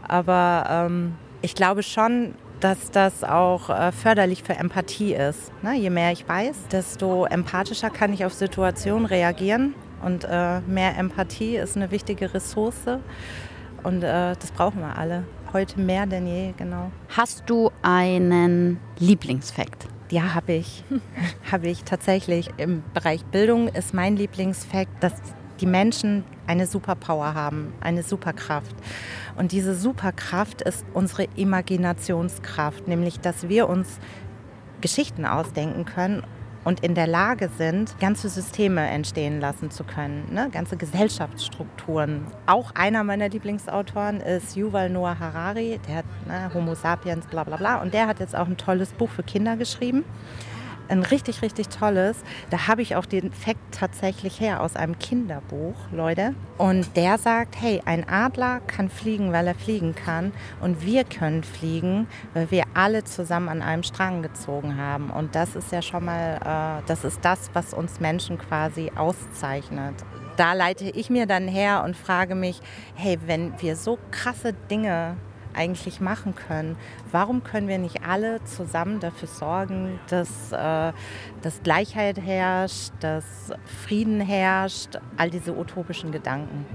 aber 0.08 0.66
ähm, 0.68 1.14
ich 1.42 1.56
glaube 1.56 1.84
schon, 1.84 2.34
dass 2.60 2.92
das 2.92 3.24
auch 3.24 3.70
äh, 3.70 3.92
förderlich 3.92 4.44
für 4.44 4.54
Empathie 4.54 5.14
ist. 5.14 5.52
Ne? 5.64 5.76
Je 5.76 5.90
mehr 5.90 6.12
ich 6.12 6.28
weiß, 6.28 6.68
desto 6.72 7.26
empathischer 7.26 7.90
kann 7.90 8.14
ich 8.14 8.26
auf 8.26 8.34
Situationen 8.34 9.06
reagieren. 9.06 9.76
Und 10.04 10.26
äh, 10.26 10.62
mehr 10.62 10.98
Empathie 10.98 11.58
ist 11.58 11.76
eine 11.76 11.92
wichtige 11.92 12.34
Ressource. 12.34 12.86
Und 13.84 14.04
äh, 14.04 14.36
das 14.36 14.52
brauchen 14.52 14.80
wir 14.80 14.98
alle. 14.98 15.24
Heute 15.54 15.80
mehr 15.80 16.06
denn 16.06 16.28
je, 16.28 16.54
genau. 16.58 16.92
Hast 17.10 17.44
du 17.48 17.72
einen 17.82 18.80
Lieblingsfakt? 19.00 19.88
Ja, 20.12 20.34
habe 20.34 20.54
ich. 20.54 20.84
habe 21.52 21.68
ich 21.68 21.84
tatsächlich. 21.84 22.50
Im 22.58 22.84
Bereich 22.94 23.24
Bildung 23.26 23.68
ist 23.68 23.94
mein 23.94 24.16
Lieblingsfakt, 24.16 25.04
dass 25.04 25.14
die 25.60 25.66
Menschen 25.66 26.24
eine 26.48 26.66
Superpower 26.66 27.34
haben, 27.34 27.74
eine 27.82 28.04
Superkraft. 28.04 28.76
Und 29.38 29.52
diese 29.52 29.76
Superkraft 29.76 30.62
ist 30.62 30.86
unsere 30.94 31.26
Imaginationskraft, 31.36 32.88
nämlich 32.88 33.20
dass 33.20 33.50
wir 33.50 33.70
uns 33.70 34.00
Geschichten 34.82 35.26
ausdenken 35.26 35.86
können 35.86 36.24
und 36.64 36.82
in 36.82 36.94
der 36.94 37.08
Lage 37.08 37.50
sind, 37.58 37.98
ganze 38.00 38.30
Systeme 38.30 38.88
entstehen 38.88 39.40
lassen 39.40 39.72
zu 39.72 39.84
können, 39.84 40.34
ne? 40.34 40.50
ganze 40.52 40.78
Gesellschaftsstrukturen. 40.78 42.28
Auch 42.46 42.72
einer 42.76 43.04
meiner 43.04 43.30
Lieblingsautoren 43.30 44.20
ist 44.22 44.56
Yuval 44.56 44.90
Noah 44.90 45.18
Harari, 45.20 45.80
der 45.88 45.96
hat 45.98 46.06
ne, 46.28 46.52
Homo 46.54 46.76
sapiens, 46.76 47.26
bla 47.28 47.44
bla 47.44 47.58
bla, 47.58 47.82
und 47.82 47.94
der 47.94 48.08
hat 48.08 48.20
jetzt 48.20 48.36
auch 48.36 48.48
ein 48.48 48.58
tolles 48.58 48.92
Buch 48.92 49.10
für 49.10 49.24
Kinder 49.24 49.56
geschrieben 49.56 50.04
ein 50.90 51.04
richtig, 51.04 51.42
richtig 51.42 51.70
tolles. 51.70 52.18
Da 52.50 52.68
habe 52.68 52.82
ich 52.82 52.96
auch 52.96 53.06
den 53.06 53.32
Fakt 53.32 53.60
tatsächlich 53.72 54.40
her 54.40 54.62
aus 54.62 54.76
einem 54.76 55.00
Kinderbuch, 55.00 55.76
Leute. 55.92 56.34
Und 56.58 56.96
der 56.96 57.18
sagt, 57.18 57.56
hey, 57.60 57.82
ein 57.86 58.08
Adler 58.08 58.62
kann 58.68 58.90
fliegen, 58.90 59.32
weil 59.32 59.48
er 59.48 59.56
fliegen 59.56 59.96
kann. 59.96 60.34
Und 60.62 60.86
wir 60.86 61.04
können 61.04 61.44
fliegen, 61.44 62.08
weil 62.34 62.52
wir 62.52 62.64
alle 62.74 63.04
zusammen 63.04 63.50
an 63.50 63.62
einem 63.62 63.84
Strang 63.84 64.22
gezogen 64.22 64.78
haben. 64.78 65.10
Und 65.10 65.36
das 65.36 65.56
ist 65.56 65.72
ja 65.72 65.82
schon 65.82 66.06
mal, 66.06 66.80
äh, 66.82 66.88
das 66.88 67.04
ist 67.04 67.24
das, 67.24 67.50
was 67.54 67.74
uns 67.74 68.00
Menschen 68.00 68.38
quasi 68.38 68.92
auszeichnet. 68.96 69.96
Da 70.38 70.54
leite 70.54 70.86
ich 70.86 71.10
mir 71.10 71.26
dann 71.26 71.48
her 71.48 71.84
und 71.84 71.98
frage 71.98 72.34
mich, 72.34 72.62
hey, 72.96 73.18
wenn 73.26 73.54
wir 73.62 73.76
so 73.76 74.00
krasse 74.12 74.54
Dinge 74.54 75.18
eigentlich 75.54 76.02
machen 76.02 76.36
können. 76.36 76.78
Warum 77.12 77.44
können 77.44 77.68
wir 77.68 77.78
nicht 77.78 78.04
alle 78.08 78.44
zusammen 78.44 79.00
dafür 79.00 79.28
sorgen, 79.28 80.00
dass, 80.10 80.52
äh, 80.52 80.94
dass 81.42 81.64
Gleichheit 81.64 82.20
herrscht, 82.20 82.92
dass 83.00 83.52
Frieden 83.86 84.22
herrscht, 84.22 85.00
all 85.18 85.30
diese 85.30 85.58
utopischen 85.58 86.12
Gedanken? 86.12 86.66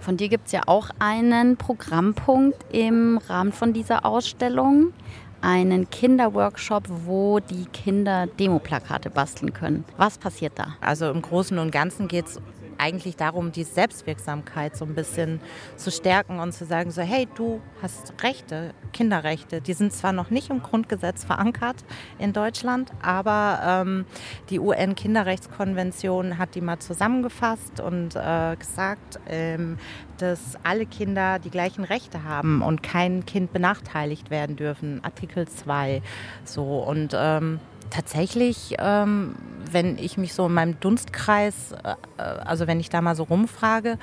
Von 0.00 0.16
dir 0.16 0.28
gibt 0.28 0.46
es 0.46 0.52
ja 0.52 0.62
auch 0.66 0.90
einen 0.98 1.56
Programmpunkt 1.56 2.58
im 2.72 3.18
Rahmen 3.28 3.52
von 3.52 3.72
dieser 3.72 4.04
Ausstellung 4.04 4.92
einen 5.40 5.88
Kinderworkshop, 5.90 6.84
wo 7.04 7.40
die 7.40 7.66
Kinder 7.66 8.26
Demoplakate 8.26 9.10
basteln 9.10 9.52
können. 9.52 9.84
Was 9.96 10.18
passiert 10.18 10.54
da? 10.56 10.76
Also 10.80 11.10
im 11.10 11.22
Großen 11.22 11.58
und 11.58 11.70
Ganzen 11.70 12.08
geht 12.08 12.26
es 12.26 12.40
eigentlich 12.78 13.16
darum, 13.16 13.52
die 13.52 13.64
Selbstwirksamkeit 13.64 14.76
so 14.76 14.84
ein 14.84 14.94
bisschen 14.94 15.40
zu 15.76 15.90
stärken 15.90 16.40
und 16.40 16.52
zu 16.52 16.64
sagen, 16.64 16.90
so 16.90 17.02
hey, 17.02 17.28
du 17.34 17.60
hast 17.82 18.14
Rechte, 18.22 18.74
Kinderrechte. 18.92 19.60
Die 19.60 19.72
sind 19.72 19.92
zwar 19.92 20.12
noch 20.12 20.30
nicht 20.30 20.50
im 20.50 20.62
Grundgesetz 20.62 21.24
verankert 21.24 21.84
in 22.18 22.32
Deutschland, 22.32 22.90
aber 23.02 23.60
ähm, 23.64 24.06
die 24.50 24.58
UN-Kinderrechtskonvention 24.60 26.38
hat 26.38 26.54
die 26.54 26.60
mal 26.60 26.78
zusammengefasst 26.78 27.80
und 27.80 28.16
äh, 28.16 28.56
gesagt, 28.56 29.20
ähm, 29.28 29.78
dass 30.18 30.56
alle 30.62 30.86
Kinder 30.86 31.38
die 31.38 31.50
gleichen 31.50 31.84
Rechte 31.84 32.24
haben 32.24 32.62
und 32.62 32.82
kein 32.82 33.26
Kind 33.26 33.52
benachteiligt 33.52 34.30
werden 34.30 34.56
dürfen. 34.56 35.00
Artikel 35.04 35.46
2. 35.46 36.02
So 36.44 36.78
und 36.78 37.14
ähm, 37.14 37.60
tatsächlich, 37.90 38.76
ähm, 38.78 39.34
wenn 39.70 39.98
ich 39.98 40.16
mich 40.16 40.34
so 40.34 40.46
in 40.46 40.54
meinem 40.54 40.78
Dunstkreis, 40.80 41.72
äh, 41.72 41.94
äh, 42.18 42.22
also 42.22 42.66
wenn 42.66 42.80
ich 42.80 42.88
da 42.88 43.00
mal 43.00 43.14
so 43.14 43.24
rumfrage, 43.24 43.98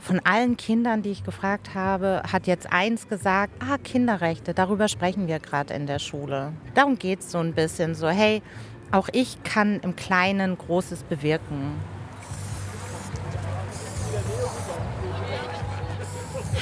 von 0.00 0.20
allen 0.24 0.58
Kindern, 0.58 1.00
die 1.00 1.10
ich 1.10 1.24
gefragt 1.24 1.74
habe, 1.74 2.22
hat 2.30 2.46
jetzt 2.46 2.70
eins 2.70 3.08
gesagt, 3.08 3.54
ah, 3.60 3.78
Kinderrechte, 3.78 4.52
darüber 4.52 4.88
sprechen 4.88 5.28
wir 5.28 5.38
gerade 5.38 5.72
in 5.72 5.86
der 5.86 5.98
Schule. 5.98 6.52
Darum 6.74 6.98
geht 6.98 7.20
es 7.20 7.32
so 7.32 7.38
ein 7.38 7.54
bisschen 7.54 7.94
so, 7.94 8.08
hey, 8.08 8.42
auch 8.90 9.08
ich 9.12 9.42
kann 9.44 9.80
im 9.80 9.96
Kleinen 9.96 10.58
Großes 10.58 11.04
bewirken. 11.04 11.72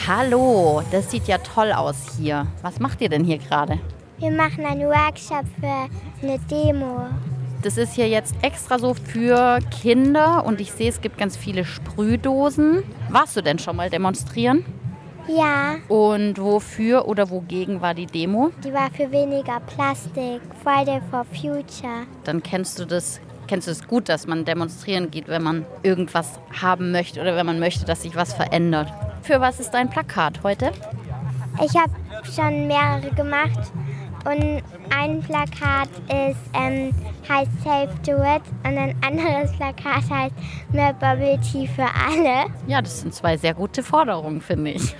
Hallo, 0.07 0.83
das 0.91 1.11
sieht 1.11 1.27
ja 1.27 1.39
toll 1.39 1.73
aus 1.73 2.17
hier. 2.17 2.47
Was 2.63 2.81
macht 2.81 3.01
ihr 3.01 3.09
denn 3.09 3.25
hier 3.25 3.39
gerade? 3.39 3.79
Wir 4.23 4.31
machen 4.31 4.65
einen 4.65 4.83
Workshop 4.83 5.45
für 5.59 5.89
eine 6.23 6.39
Demo. 6.49 7.07
Das 7.63 7.77
ist 7.77 7.95
hier 7.95 8.09
jetzt 8.09 8.37
extra 8.41 8.79
so 8.79 8.95
für 8.95 9.59
Kinder 9.83 10.47
und 10.47 10.61
ich 10.61 10.71
sehe, 10.71 10.91
es 10.91 11.01
gibt 11.01 11.19
ganz 11.19 11.37
viele 11.37 11.65
Sprühdosen. 11.65 12.85
Warst 13.09 13.37
du 13.37 13.41
denn 13.41 13.59
schon 13.59 13.75
mal 13.75 13.91
demonstrieren? 13.91 14.65
Ja. 15.27 15.75
Und 15.89 16.39
wofür 16.39 17.09
oder 17.09 17.31
wogegen 17.31 17.81
war 17.81 17.95
die 17.95 18.07
Demo? 18.07 18.53
Die 18.63 18.73
war 18.73 18.93
für 18.93 19.11
weniger 19.11 19.59
Plastik. 19.59 20.41
Friday 20.63 21.01
for 21.11 21.25
Future. 21.25 22.07
Dann 22.23 22.45
kennst 22.45 22.79
du 22.79 22.85
das 22.85 23.21
kennst 23.49 23.67
du 23.67 23.73
es 23.73 23.89
gut, 23.89 24.09
dass 24.09 24.29
man 24.29 24.45
demonstrieren 24.45 25.11
geht, 25.11 25.27
wenn 25.27 25.43
man 25.43 25.67
irgendwas 25.83 26.39
haben 26.63 26.93
möchte 26.93 27.21
oder 27.21 27.35
wenn 27.35 27.45
man 27.45 27.59
möchte, 27.59 27.85
dass 27.85 28.03
sich 28.03 28.15
was 28.15 28.33
verändert. 28.33 28.87
Für 29.23 29.41
was 29.41 29.59
ist 29.59 29.71
dein 29.73 29.91
Plakat 29.91 30.45
heute? 30.45 30.71
Ich 31.61 31.75
habe 31.75 31.93
schon 32.33 32.69
mehrere 32.69 33.11
gemacht 33.17 33.73
Und 34.25 34.63
ein 34.97 35.21
Plakat 35.23 35.89
ist, 36.09 36.39
ähm, 36.55 36.93
heißt 37.29 37.51
Save 37.65 37.91
the 38.05 38.13
Wit 38.13 38.43
und 38.65 38.79
ein 38.79 38.95
anderes 39.03 39.53
Plakat 39.57 40.09
heißt 40.09 40.35
mehr 40.71 40.93
Bubble 40.95 41.39
Tea 41.41 41.67
für 41.67 41.83
alle. 41.83 42.47
Ja, 42.67 42.81
das 42.81 43.01
sind 43.01 43.15
zwei 43.15 43.37
sehr 43.37 43.55
gute 43.55 43.83
Forderungen, 43.83 44.41
finde 44.41 44.73
ich. 44.73 44.95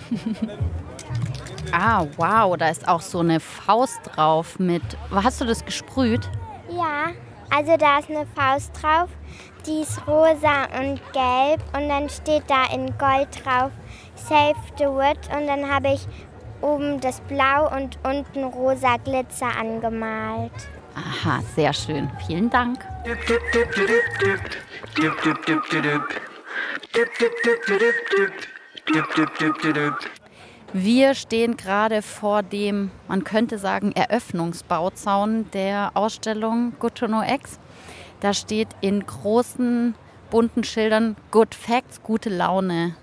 ah, 1.73 2.05
wow, 2.17 2.57
da 2.57 2.69
ist 2.69 2.89
auch 2.89 3.01
so 3.01 3.21
eine 3.21 3.39
Faust 3.39 4.01
drauf 4.05 4.59
mit. 4.59 4.83
Hast 5.11 5.41
du 5.41 5.45
das 5.45 5.65
gesprüht? 5.65 6.29
Ja, 6.69 7.13
also 7.55 7.77
da 7.77 7.99
ist 7.99 8.11
eine 8.11 8.27
Faust 8.35 8.73
drauf, 8.83 9.09
die 9.67 9.83
ist 9.83 10.01
rosa 10.09 10.65
und 10.81 11.01
gelb 11.13 11.63
und 11.77 11.89
dann 11.89 12.09
steht 12.09 12.45
da 12.49 12.65
in 12.75 12.87
Gold 12.99 13.29
drauf 13.45 13.71
Save 14.15 14.57
the 14.79 14.87
Wood 14.87 15.19
und 15.37 15.47
dann 15.47 15.71
habe 15.71 15.93
ich 15.93 16.07
oben 16.63 17.01
das 17.01 17.21
Blau 17.23 17.75
und 17.75 17.99
unten 18.03 18.45
rosa 18.45 18.97
Glitzer 18.97 19.57
angemalt. 19.59 20.53
Aha, 20.95 21.41
sehr 21.55 21.73
schön. 21.73 22.11
Vielen 22.27 22.51
Dank. 22.51 22.85
Wir 30.75 31.15
stehen 31.15 31.57
gerade 31.57 32.03
vor 32.03 32.43
dem, 32.43 32.91
man 33.09 33.25
könnte 33.25 33.59
sagen, 33.59 33.93
Eröffnungsbauzaun 33.93 35.51
der 35.53 35.91
Ausstellung 35.95 36.73
Good 36.79 36.95
to 36.95 37.07
Know 37.07 37.23
X. 37.23 37.59
Da 38.21 38.33
steht 38.33 38.69
in 38.81 39.05
großen 39.05 39.95
bunten 40.31 40.65
Schildern 40.65 41.17
Good 41.31 41.55
Facts, 41.55 42.03
gute 42.03 42.31
Laune 42.31 42.95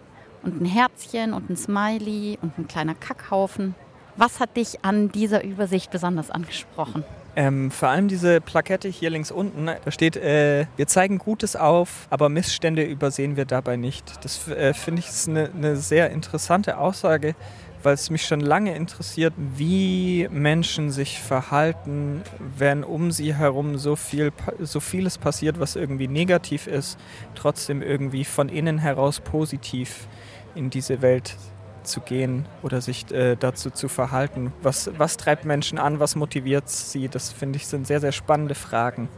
und 0.43 0.61
ein 0.61 0.65
Herzchen 0.65 1.33
und 1.33 1.49
ein 1.49 1.57
Smiley 1.57 2.37
und 2.41 2.57
ein 2.57 2.67
kleiner 2.67 2.95
Kackhaufen. 2.95 3.75
Was 4.15 4.39
hat 4.39 4.57
dich 4.57 4.83
an 4.83 5.11
dieser 5.11 5.43
Übersicht 5.43 5.91
besonders 5.91 6.29
angesprochen? 6.29 7.03
Ähm, 7.35 7.71
vor 7.71 7.89
allem 7.89 8.07
diese 8.07 8.41
Plakette 8.41 8.89
hier 8.89 9.11
links 9.11 9.31
unten, 9.31 9.67
da 9.67 9.91
steht, 9.91 10.17
äh, 10.17 10.65
wir 10.75 10.87
zeigen 10.87 11.19
Gutes 11.19 11.55
auf, 11.55 12.07
aber 12.09 12.27
Missstände 12.27 12.83
übersehen 12.83 13.37
wir 13.37 13.45
dabei 13.45 13.77
nicht. 13.77 14.25
Das 14.25 14.47
äh, 14.49 14.73
finde 14.73 15.01
ich 15.01 15.27
eine, 15.27 15.49
eine 15.55 15.75
sehr 15.77 16.09
interessante 16.09 16.77
Aussage, 16.77 17.35
weil 17.83 17.93
es 17.93 18.09
mich 18.09 18.25
schon 18.25 18.41
lange 18.41 18.75
interessiert, 18.75 19.33
wie 19.37 20.27
Menschen 20.31 20.91
sich 20.91 21.19
verhalten, 21.19 22.23
wenn 22.57 22.83
um 22.83 23.11
sie 23.11 23.35
herum 23.35 23.77
so, 23.77 23.95
viel, 23.95 24.33
so 24.59 24.79
vieles 24.79 25.17
passiert, 25.17 25.59
was 25.59 25.75
irgendwie 25.75 26.07
negativ 26.07 26.67
ist, 26.67 26.99
trotzdem 27.35 27.81
irgendwie 27.81 28.25
von 28.25 28.49
innen 28.49 28.79
heraus 28.79 29.21
positiv 29.21 30.07
in 30.55 30.69
diese 30.69 31.01
Welt 31.01 31.35
zu 31.83 32.01
gehen 32.01 32.45
oder 32.61 32.81
sich 32.81 33.11
äh, 33.11 33.35
dazu 33.35 33.69
zu 33.69 33.87
verhalten. 33.87 34.53
Was, 34.61 34.91
was 34.97 35.17
treibt 35.17 35.45
Menschen 35.45 35.77
an, 35.77 35.99
was 35.99 36.15
motiviert 36.15 36.69
sie? 36.69 37.07
Das 37.07 37.31
finde 37.31 37.57
ich 37.57 37.67
sind 37.67 37.87
sehr, 37.87 37.99
sehr 37.99 38.11
spannende 38.11 38.55
Fragen, 38.55 39.09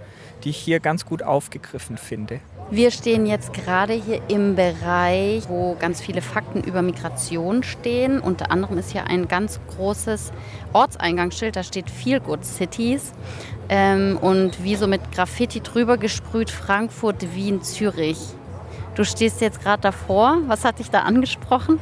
die 0.43 0.49
ich 0.49 0.57
hier 0.57 0.79
ganz 0.79 1.05
gut 1.05 1.23
aufgegriffen 1.23 1.97
finde. 1.97 2.39
Wir 2.69 2.91
stehen 2.91 3.25
jetzt 3.25 3.53
gerade 3.53 3.93
hier 3.93 4.21
im 4.29 4.55
Bereich, 4.55 5.49
wo 5.49 5.75
ganz 5.75 5.99
viele 6.01 6.21
Fakten 6.21 6.63
über 6.63 6.81
Migration 6.81 7.63
stehen. 7.63 8.19
Unter 8.19 8.51
anderem 8.51 8.77
ist 8.77 8.91
hier 8.91 9.07
ein 9.07 9.27
ganz 9.27 9.59
großes 9.75 10.31
Ortseingangsschild, 10.71 11.55
da 11.55 11.63
steht 11.63 11.89
Feel 11.89 12.21
Good 12.21 12.45
Cities. 12.45 13.13
Ähm, 13.67 14.17
und 14.21 14.63
wie 14.63 14.75
so 14.75 14.87
mit 14.87 15.11
Graffiti 15.11 15.61
drüber 15.61 15.97
gesprüht 15.97 16.49
Frankfurt, 16.49 17.35
Wien, 17.35 17.61
Zürich. 17.61 18.19
Du 18.95 19.05
stehst 19.05 19.39
jetzt 19.39 19.61
gerade 19.61 19.81
davor. 19.81 20.39
Was 20.47 20.65
hat 20.65 20.79
dich 20.79 20.89
da 20.89 21.03
angesprochen? 21.03 21.79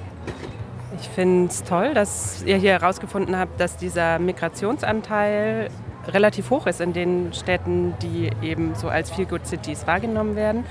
Ich 1.01 1.07
finde 1.09 1.49
es 1.49 1.63
toll, 1.63 1.93
dass 1.93 2.43
ihr 2.45 2.57
hier 2.57 2.73
herausgefunden 2.73 3.37
habt, 3.37 3.59
dass 3.59 3.77
dieser 3.77 4.19
Migrationsanteil 4.19 5.69
relativ 6.07 6.49
hoch 6.49 6.67
ist 6.67 6.81
in 6.81 6.93
den 6.93 7.33
Städten, 7.33 7.93
die 8.01 8.29
eben 8.41 8.75
so 8.75 8.89
als 8.89 9.09
Feel-Good 9.11 9.45
Cities 9.47 9.87
wahrgenommen 9.87 10.35
werden. 10.35 10.65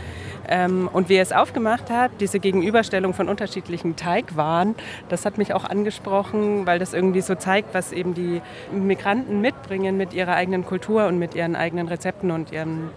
Ähm, 0.49 0.89
und 0.93 1.09
wie 1.09 1.17
ihr 1.17 1.23
es 1.23 1.33
aufgemacht 1.33 1.91
habt, 1.91 2.21
diese 2.21 2.41
Gegenüberstellung 2.41 3.15
von 3.15 3.29
unterschiedlichen 3.29 3.97
Teigwaren, 3.97 4.75
das 5.09 5.25
hat 5.25 5.39
mich 5.39 5.53
auch 5.55 5.65
angesprochen, 5.65 6.67
weil 6.67 6.79
das 6.79 6.95
irgendwie 6.95 7.21
so 7.21 7.35
zeigt, 7.35 7.75
was 7.75 7.93
eben 7.93 8.15
die 8.15 8.41
Migranten 8.73 9.41
mitbringen 9.41 9.97
mit 9.97 10.15
ihrer 10.15 10.35
eigenen 10.35 10.65
Kultur 10.65 11.07
und 11.07 11.19
mit 11.19 11.35
ihren 11.35 11.57
eigenen 11.57 11.89
Rezepten 11.89 12.31
und 12.31 12.53
ihrem 12.53 12.91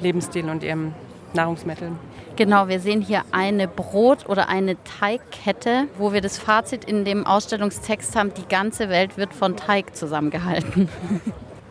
Lebensstil 0.00 0.48
und 0.48 0.62
ihren 0.62 0.94
Nahrungsmitteln. 1.34 1.98
Genau, 2.36 2.68
wir 2.68 2.78
sehen 2.78 3.00
hier 3.00 3.22
eine 3.32 3.66
Brot- 3.66 4.28
oder 4.28 4.48
eine 4.48 4.76
Teigkette, 4.84 5.88
wo 5.98 6.12
wir 6.12 6.20
das 6.20 6.38
Fazit 6.38 6.84
in 6.84 7.04
dem 7.04 7.26
Ausstellungstext 7.26 8.14
haben, 8.14 8.32
die 8.34 8.46
ganze 8.48 8.88
Welt 8.88 9.16
wird 9.16 9.34
von 9.34 9.56
Teig 9.56 9.96
zusammengehalten. 9.96 10.88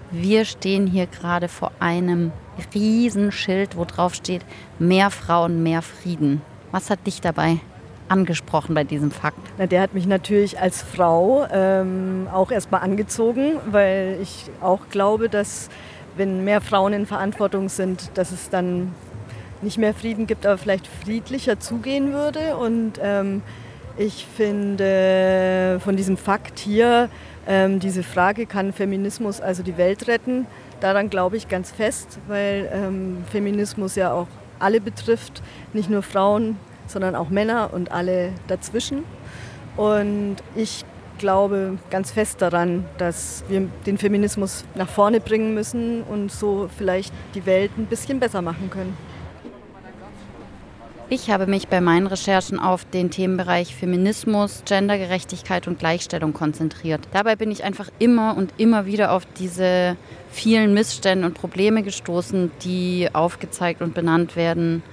Wir 0.09 0.45
stehen 0.45 0.87
hier 0.87 1.05
gerade 1.05 1.49
vor 1.49 1.73
einem 1.79 2.31
Riesenschild, 2.73 3.75
wo 3.75 3.83
drauf 3.83 4.15
steht, 4.15 4.41
mehr 4.79 5.09
Frauen, 5.09 5.63
mehr 5.63 5.81
Frieden. 5.81 6.41
Was 6.71 6.89
hat 6.89 7.05
dich 7.05 7.19
dabei 7.19 7.59
angesprochen 8.07 8.73
bei 8.73 8.85
diesem 8.85 9.11
Fakt? 9.11 9.39
Na, 9.57 9.65
der 9.65 9.81
hat 9.81 9.93
mich 9.93 10.07
natürlich 10.07 10.59
als 10.59 10.81
Frau 10.81 11.45
ähm, 11.51 12.27
auch 12.33 12.51
erstmal 12.51 12.81
angezogen, 12.81 13.57
weil 13.69 14.19
ich 14.21 14.45
auch 14.61 14.87
glaube, 14.89 15.27
dass 15.27 15.69
wenn 16.15 16.43
mehr 16.43 16.61
Frauen 16.61 16.93
in 16.93 17.05
Verantwortung 17.05 17.69
sind, 17.69 18.11
dass 18.15 18.31
es 18.31 18.49
dann 18.49 18.95
nicht 19.61 19.77
mehr 19.77 19.93
Frieden 19.93 20.27
gibt, 20.27 20.45
aber 20.45 20.57
vielleicht 20.57 20.87
friedlicher 20.87 21.59
zugehen 21.59 22.13
würde. 22.13 22.57
Und 22.57 22.93
ähm, 23.01 23.41
ich 23.97 24.25
finde 24.35 25.79
von 25.83 25.95
diesem 25.95 26.17
Fakt 26.17 26.59
hier, 26.59 27.09
ähm, 27.47 27.79
diese 27.79 28.03
Frage, 28.03 28.45
kann 28.45 28.73
Feminismus 28.73 29.41
also 29.41 29.63
die 29.63 29.77
Welt 29.77 30.07
retten? 30.07 30.45
Daran 30.81 31.09
glaube 31.09 31.37
ich 31.37 31.47
ganz 31.47 31.71
fest, 31.71 32.19
weil 32.27 32.69
ähm, 32.73 33.23
Feminismus 33.31 33.95
ja 33.95 34.11
auch 34.11 34.27
alle 34.59 34.81
betrifft, 34.81 35.41
nicht 35.73 35.89
nur 35.89 36.03
Frauen, 36.03 36.57
sondern 36.87 37.15
auch 37.15 37.29
Männer 37.29 37.69
und 37.73 37.91
alle 37.91 38.33
dazwischen. 38.47 39.03
Und 39.75 40.37
ich 40.55 40.83
glaube 41.17 41.77
ganz 41.89 42.11
fest 42.11 42.41
daran, 42.41 42.85
dass 42.97 43.43
wir 43.47 43.67
den 43.85 43.97
Feminismus 43.97 44.65
nach 44.75 44.89
vorne 44.89 45.19
bringen 45.19 45.53
müssen 45.53 46.03
und 46.03 46.31
so 46.31 46.69
vielleicht 46.77 47.13
die 47.33 47.45
Welt 47.45 47.71
ein 47.77 47.85
bisschen 47.85 48.19
besser 48.19 48.41
machen 48.41 48.69
können. 48.69 48.95
Ich 51.09 51.31
habe 51.31 51.47
mich 51.47 51.69
bei 51.69 51.79
meinen 51.79 52.05
Recherchen 52.05 52.59
auf 52.59 52.83
den 52.83 53.09
Themenbereich 53.09 53.73
Feminismus, 53.73 54.63
Gendergerechtigkeit 54.65 55.65
und 55.65 55.79
Gleichstellung 55.79 56.33
konzentriert. 56.33 57.07
Dabei 57.13 57.37
bin 57.37 57.49
ich 57.49 57.63
einfach 57.63 57.89
immer 57.97 58.35
und 58.35 58.51
immer 58.57 58.85
wieder 58.85 59.13
auf 59.13 59.23
diese 59.39 59.95
vielen 60.29 60.73
Missstände 60.73 61.25
und 61.25 61.33
Probleme 61.33 61.81
gestoßen, 61.81 62.51
die 62.65 63.07
aufgezeigt 63.13 63.81
und 63.81 63.93
benannt 63.93 64.35
werden, 64.35 64.83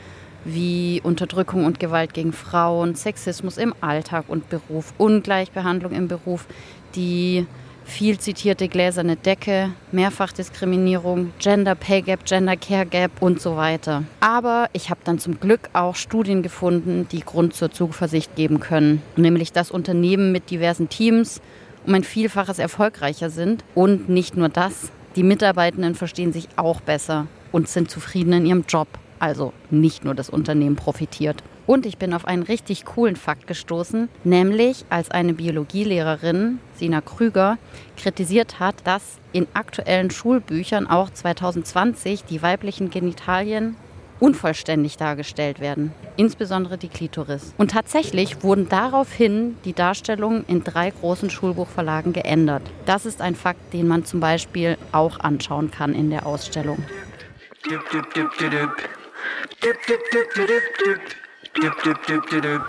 wie 0.44 1.00
Unterdrückung 1.02 1.64
und 1.64 1.80
Gewalt 1.80 2.14
gegen 2.14 2.32
Frauen, 2.32 2.94
Sexismus 2.94 3.58
im 3.58 3.74
Alltag 3.80 4.26
und 4.28 4.48
Beruf, 4.48 4.94
Ungleichbehandlung 4.98 5.90
im 5.90 6.06
Beruf, 6.06 6.46
die 6.94 7.44
viel 7.84 8.18
zitierte 8.18 8.68
gläserne 8.68 9.16
Decke, 9.16 9.70
Mehrfachdiskriminierung, 9.92 11.32
Gender 11.38 11.74
Pay 11.74 12.02
Gap, 12.02 12.24
Gender 12.24 12.56
Care 12.56 12.86
Gap 12.86 13.20
und 13.20 13.40
so 13.40 13.56
weiter. 13.56 14.04
Aber 14.20 14.68
ich 14.72 14.90
habe 14.90 15.00
dann 15.04 15.18
zum 15.18 15.38
Glück 15.40 15.70
auch 15.72 15.94
Studien 15.94 16.42
gefunden, 16.42 17.06
die 17.10 17.20
Grund 17.20 17.54
zur 17.54 17.70
Zuversicht 17.70 18.34
geben 18.36 18.60
können, 18.60 19.02
nämlich 19.16 19.52
dass 19.52 19.70
Unternehmen 19.70 20.32
mit 20.32 20.50
diversen 20.50 20.88
Teams 20.88 21.40
um 21.86 21.94
ein 21.94 22.04
Vielfaches 22.04 22.58
erfolgreicher 22.58 23.30
sind 23.30 23.64
und 23.74 24.08
nicht 24.08 24.36
nur 24.36 24.48
das, 24.48 24.90
die 25.16 25.22
Mitarbeitenden 25.22 25.94
verstehen 25.94 26.32
sich 26.32 26.48
auch 26.56 26.80
besser 26.80 27.26
und 27.52 27.68
sind 27.68 27.90
zufrieden 27.90 28.32
in 28.32 28.46
ihrem 28.46 28.64
Job. 28.68 28.88
Also 29.24 29.54
nicht 29.70 30.04
nur 30.04 30.14
das 30.14 30.28
Unternehmen 30.28 30.76
profitiert. 30.76 31.42
Und 31.66 31.86
ich 31.86 31.96
bin 31.96 32.12
auf 32.12 32.26
einen 32.26 32.42
richtig 32.42 32.84
coolen 32.84 33.16
Fakt 33.16 33.46
gestoßen, 33.46 34.10
nämlich 34.22 34.84
als 34.90 35.10
eine 35.10 35.32
Biologielehrerin, 35.32 36.58
Sina 36.74 37.00
Krüger, 37.00 37.56
kritisiert 37.96 38.60
hat, 38.60 38.74
dass 38.84 39.16
in 39.32 39.46
aktuellen 39.54 40.10
Schulbüchern 40.10 40.86
auch 40.86 41.08
2020 41.08 42.24
die 42.24 42.42
weiblichen 42.42 42.90
Genitalien 42.90 43.76
unvollständig 44.20 44.98
dargestellt 44.98 45.58
werden, 45.58 45.92
insbesondere 46.18 46.76
die 46.76 46.88
Klitoris. 46.88 47.54
Und 47.56 47.70
tatsächlich 47.70 48.42
wurden 48.42 48.68
daraufhin 48.68 49.56
die 49.64 49.72
Darstellungen 49.72 50.44
in 50.48 50.64
drei 50.64 50.90
großen 50.90 51.30
Schulbuchverlagen 51.30 52.12
geändert. 52.12 52.62
Das 52.84 53.06
ist 53.06 53.22
ein 53.22 53.36
Fakt, 53.36 53.72
den 53.72 53.88
man 53.88 54.04
zum 54.04 54.20
Beispiel 54.20 54.76
auch 54.92 55.18
anschauen 55.20 55.70
kann 55.70 55.94
in 55.94 56.10
der 56.10 56.26
Ausstellung. 56.26 56.84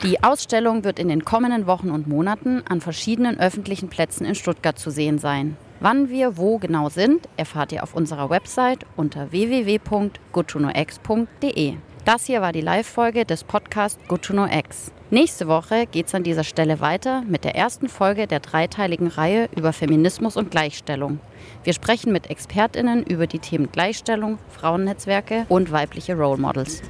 Die 0.03 0.23
Ausstellung 0.23 0.83
wird 0.83 0.99
in 0.99 1.07
den 1.07 1.25
kommenden 1.25 1.65
Wochen 1.65 1.89
und 1.89 2.07
Monaten 2.07 2.61
an 2.69 2.81
verschiedenen 2.81 3.39
öffentlichen 3.39 3.89
Plätzen 3.89 4.25
in 4.25 4.35
Stuttgart 4.35 4.77
zu 4.77 4.91
sehen 4.91 5.17
sein. 5.17 5.57
Wann 5.79 6.09
wir 6.09 6.37
wo 6.37 6.57
genau 6.57 6.89
sind, 6.89 7.29
erfahrt 7.35 7.71
ihr 7.71 7.83
auf 7.83 7.95
unserer 7.95 8.29
Website 8.29 8.85
unter 8.95 9.31
www.goodtonox.de. 9.31 11.73
Das 12.05 12.25
hier 12.25 12.39
war 12.39 12.51
die 12.51 12.61
Live-Folge 12.61 13.25
des 13.25 13.43
Podcasts 13.43 13.99
Good 14.07 14.21
to 14.21 14.33
Know 14.33 14.45
X. 14.45 14.91
Nächste 15.09 15.47
Woche 15.47 15.87
geht 15.87 16.05
es 16.05 16.13
an 16.13 16.21
dieser 16.21 16.43
Stelle 16.43 16.79
weiter 16.79 17.23
mit 17.23 17.43
der 17.43 17.55
ersten 17.55 17.89
Folge 17.89 18.27
der 18.27 18.41
dreiteiligen 18.41 19.07
Reihe 19.07 19.49
über 19.55 19.73
Feminismus 19.73 20.37
und 20.37 20.51
Gleichstellung. 20.51 21.19
Wir 21.63 21.73
sprechen 21.73 22.13
mit 22.13 22.29
ExpertInnen 22.29 23.03
über 23.03 23.25
die 23.25 23.39
Themen 23.39 23.71
Gleichstellung, 23.71 24.37
Frauennetzwerke 24.49 25.47
und 25.49 25.71
weibliche 25.71 26.15
Role 26.15 26.39
Models. 26.39 26.83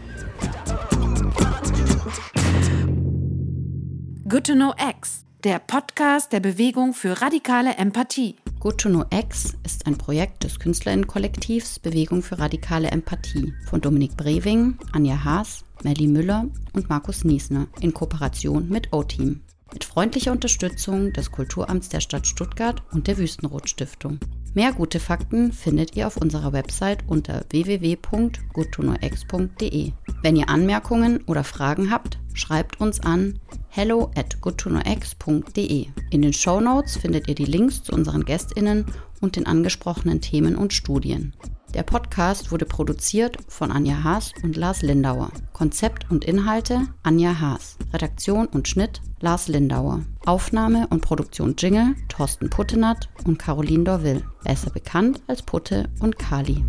Good 4.28 4.47
to 4.47 4.54
Know 4.54 4.73
X, 4.99 5.23
der 5.45 5.60
Podcast 5.60 6.34
der 6.34 6.41
Bewegung 6.41 6.93
für 6.93 7.21
radikale 7.21 7.78
Empathie. 7.78 8.36
Good 8.60 8.80
to 8.80 8.89
Know 8.89 9.06
X 9.12 9.54
ist 9.63 9.86
ein 9.86 9.98
Projekt 9.98 10.44
des 10.44 10.60
KünstlerInnen-Kollektivs 10.60 11.80
Bewegung 11.80 12.24
für 12.24 12.39
radikale 12.39 12.89
Empathie 12.89 13.54
von 13.70 13.82
Dominik 13.82 14.18
Brewing, 14.18 14.78
Anja 14.91 15.24
Haas, 15.24 15.63
Melly 15.84 16.08
Müller 16.08 16.48
und 16.74 16.89
Markus 16.89 17.24
Niesner 17.24 17.68
in 17.82 17.94
Kooperation 17.94 18.70
mit 18.70 18.91
O-Team. 18.91 19.41
Mit 19.72 19.84
freundlicher 19.84 20.32
Unterstützung 20.32 21.13
des 21.13 21.32
Kulturamts 21.32 21.89
der 21.89 22.00
Stadt 22.00 22.26
Stuttgart 22.26 22.82
und 22.91 23.08
der 23.08 23.18
Wüstenrot 23.18 23.70
Stiftung. 23.70 24.20
Mehr 24.56 24.72
gute 24.72 25.00
Fakten 25.00 25.52
findet 25.52 25.96
ihr 25.98 26.08
auf 26.08 26.18
unserer 26.18 26.54
Website 26.54 27.04
unter 27.08 27.44
www.goodtonox.de. 27.50 29.91
Wenn 30.22 30.38
ihr 30.38 30.50
Anmerkungen 30.50 31.22
oder 31.26 31.44
Fragen 31.44 31.91
habt, 31.91 32.18
schreibt 32.36 32.80
uns 32.80 33.00
an 33.00 33.39
hello 33.69 34.12
at 34.15 34.39
goodtonox.de. 34.41 35.88
In 36.12 36.21
den 36.21 36.34
Show 36.34 36.62
Notes 36.62 36.98
findet 36.98 37.28
ihr 37.28 37.36
die 37.36 37.45
Links 37.45 37.84
zu 37.84 37.93
unseren 37.93 38.24
GästInnen 38.24 38.86
und 39.21 39.36
den 39.36 39.48
angesprochenen 39.48 40.21
Themen 40.21 40.56
und 40.56 40.74
Studien. 40.74 41.34
Der 41.74 41.84
Podcast 41.84 42.54
wurde 42.54 42.65
produziert 42.65 43.38
von 43.50 43.69
Anja 43.69 44.02
Haas 44.02 44.32
und 44.43 44.56
Lars 44.56 44.82
Lindauer. 44.82 45.30
Konzept 45.52 46.10
und 46.10 46.24
Inhalte 46.24 46.88
Anja 47.04 47.38
Haas. 47.41 47.78
Redaktion 47.91 48.45
und 48.45 48.69
Schnitt 48.69 49.02
Lars 49.19 49.50
Lindauer. 49.50 50.06
Aufnahme 50.26 50.88
und 50.89 51.02
Produktion 51.02 51.56
Jingle 51.58 51.95
Thorsten 52.08 52.50
Puttenatt 52.50 53.10
und 53.26 53.39
Caroline 53.39 53.84
Dorville. 53.84 54.24
Besser 54.45 54.69
bekannt 54.69 55.21
als 55.28 55.41
Putte 55.41 55.89
und 56.00 56.17
Kali. 56.17 56.63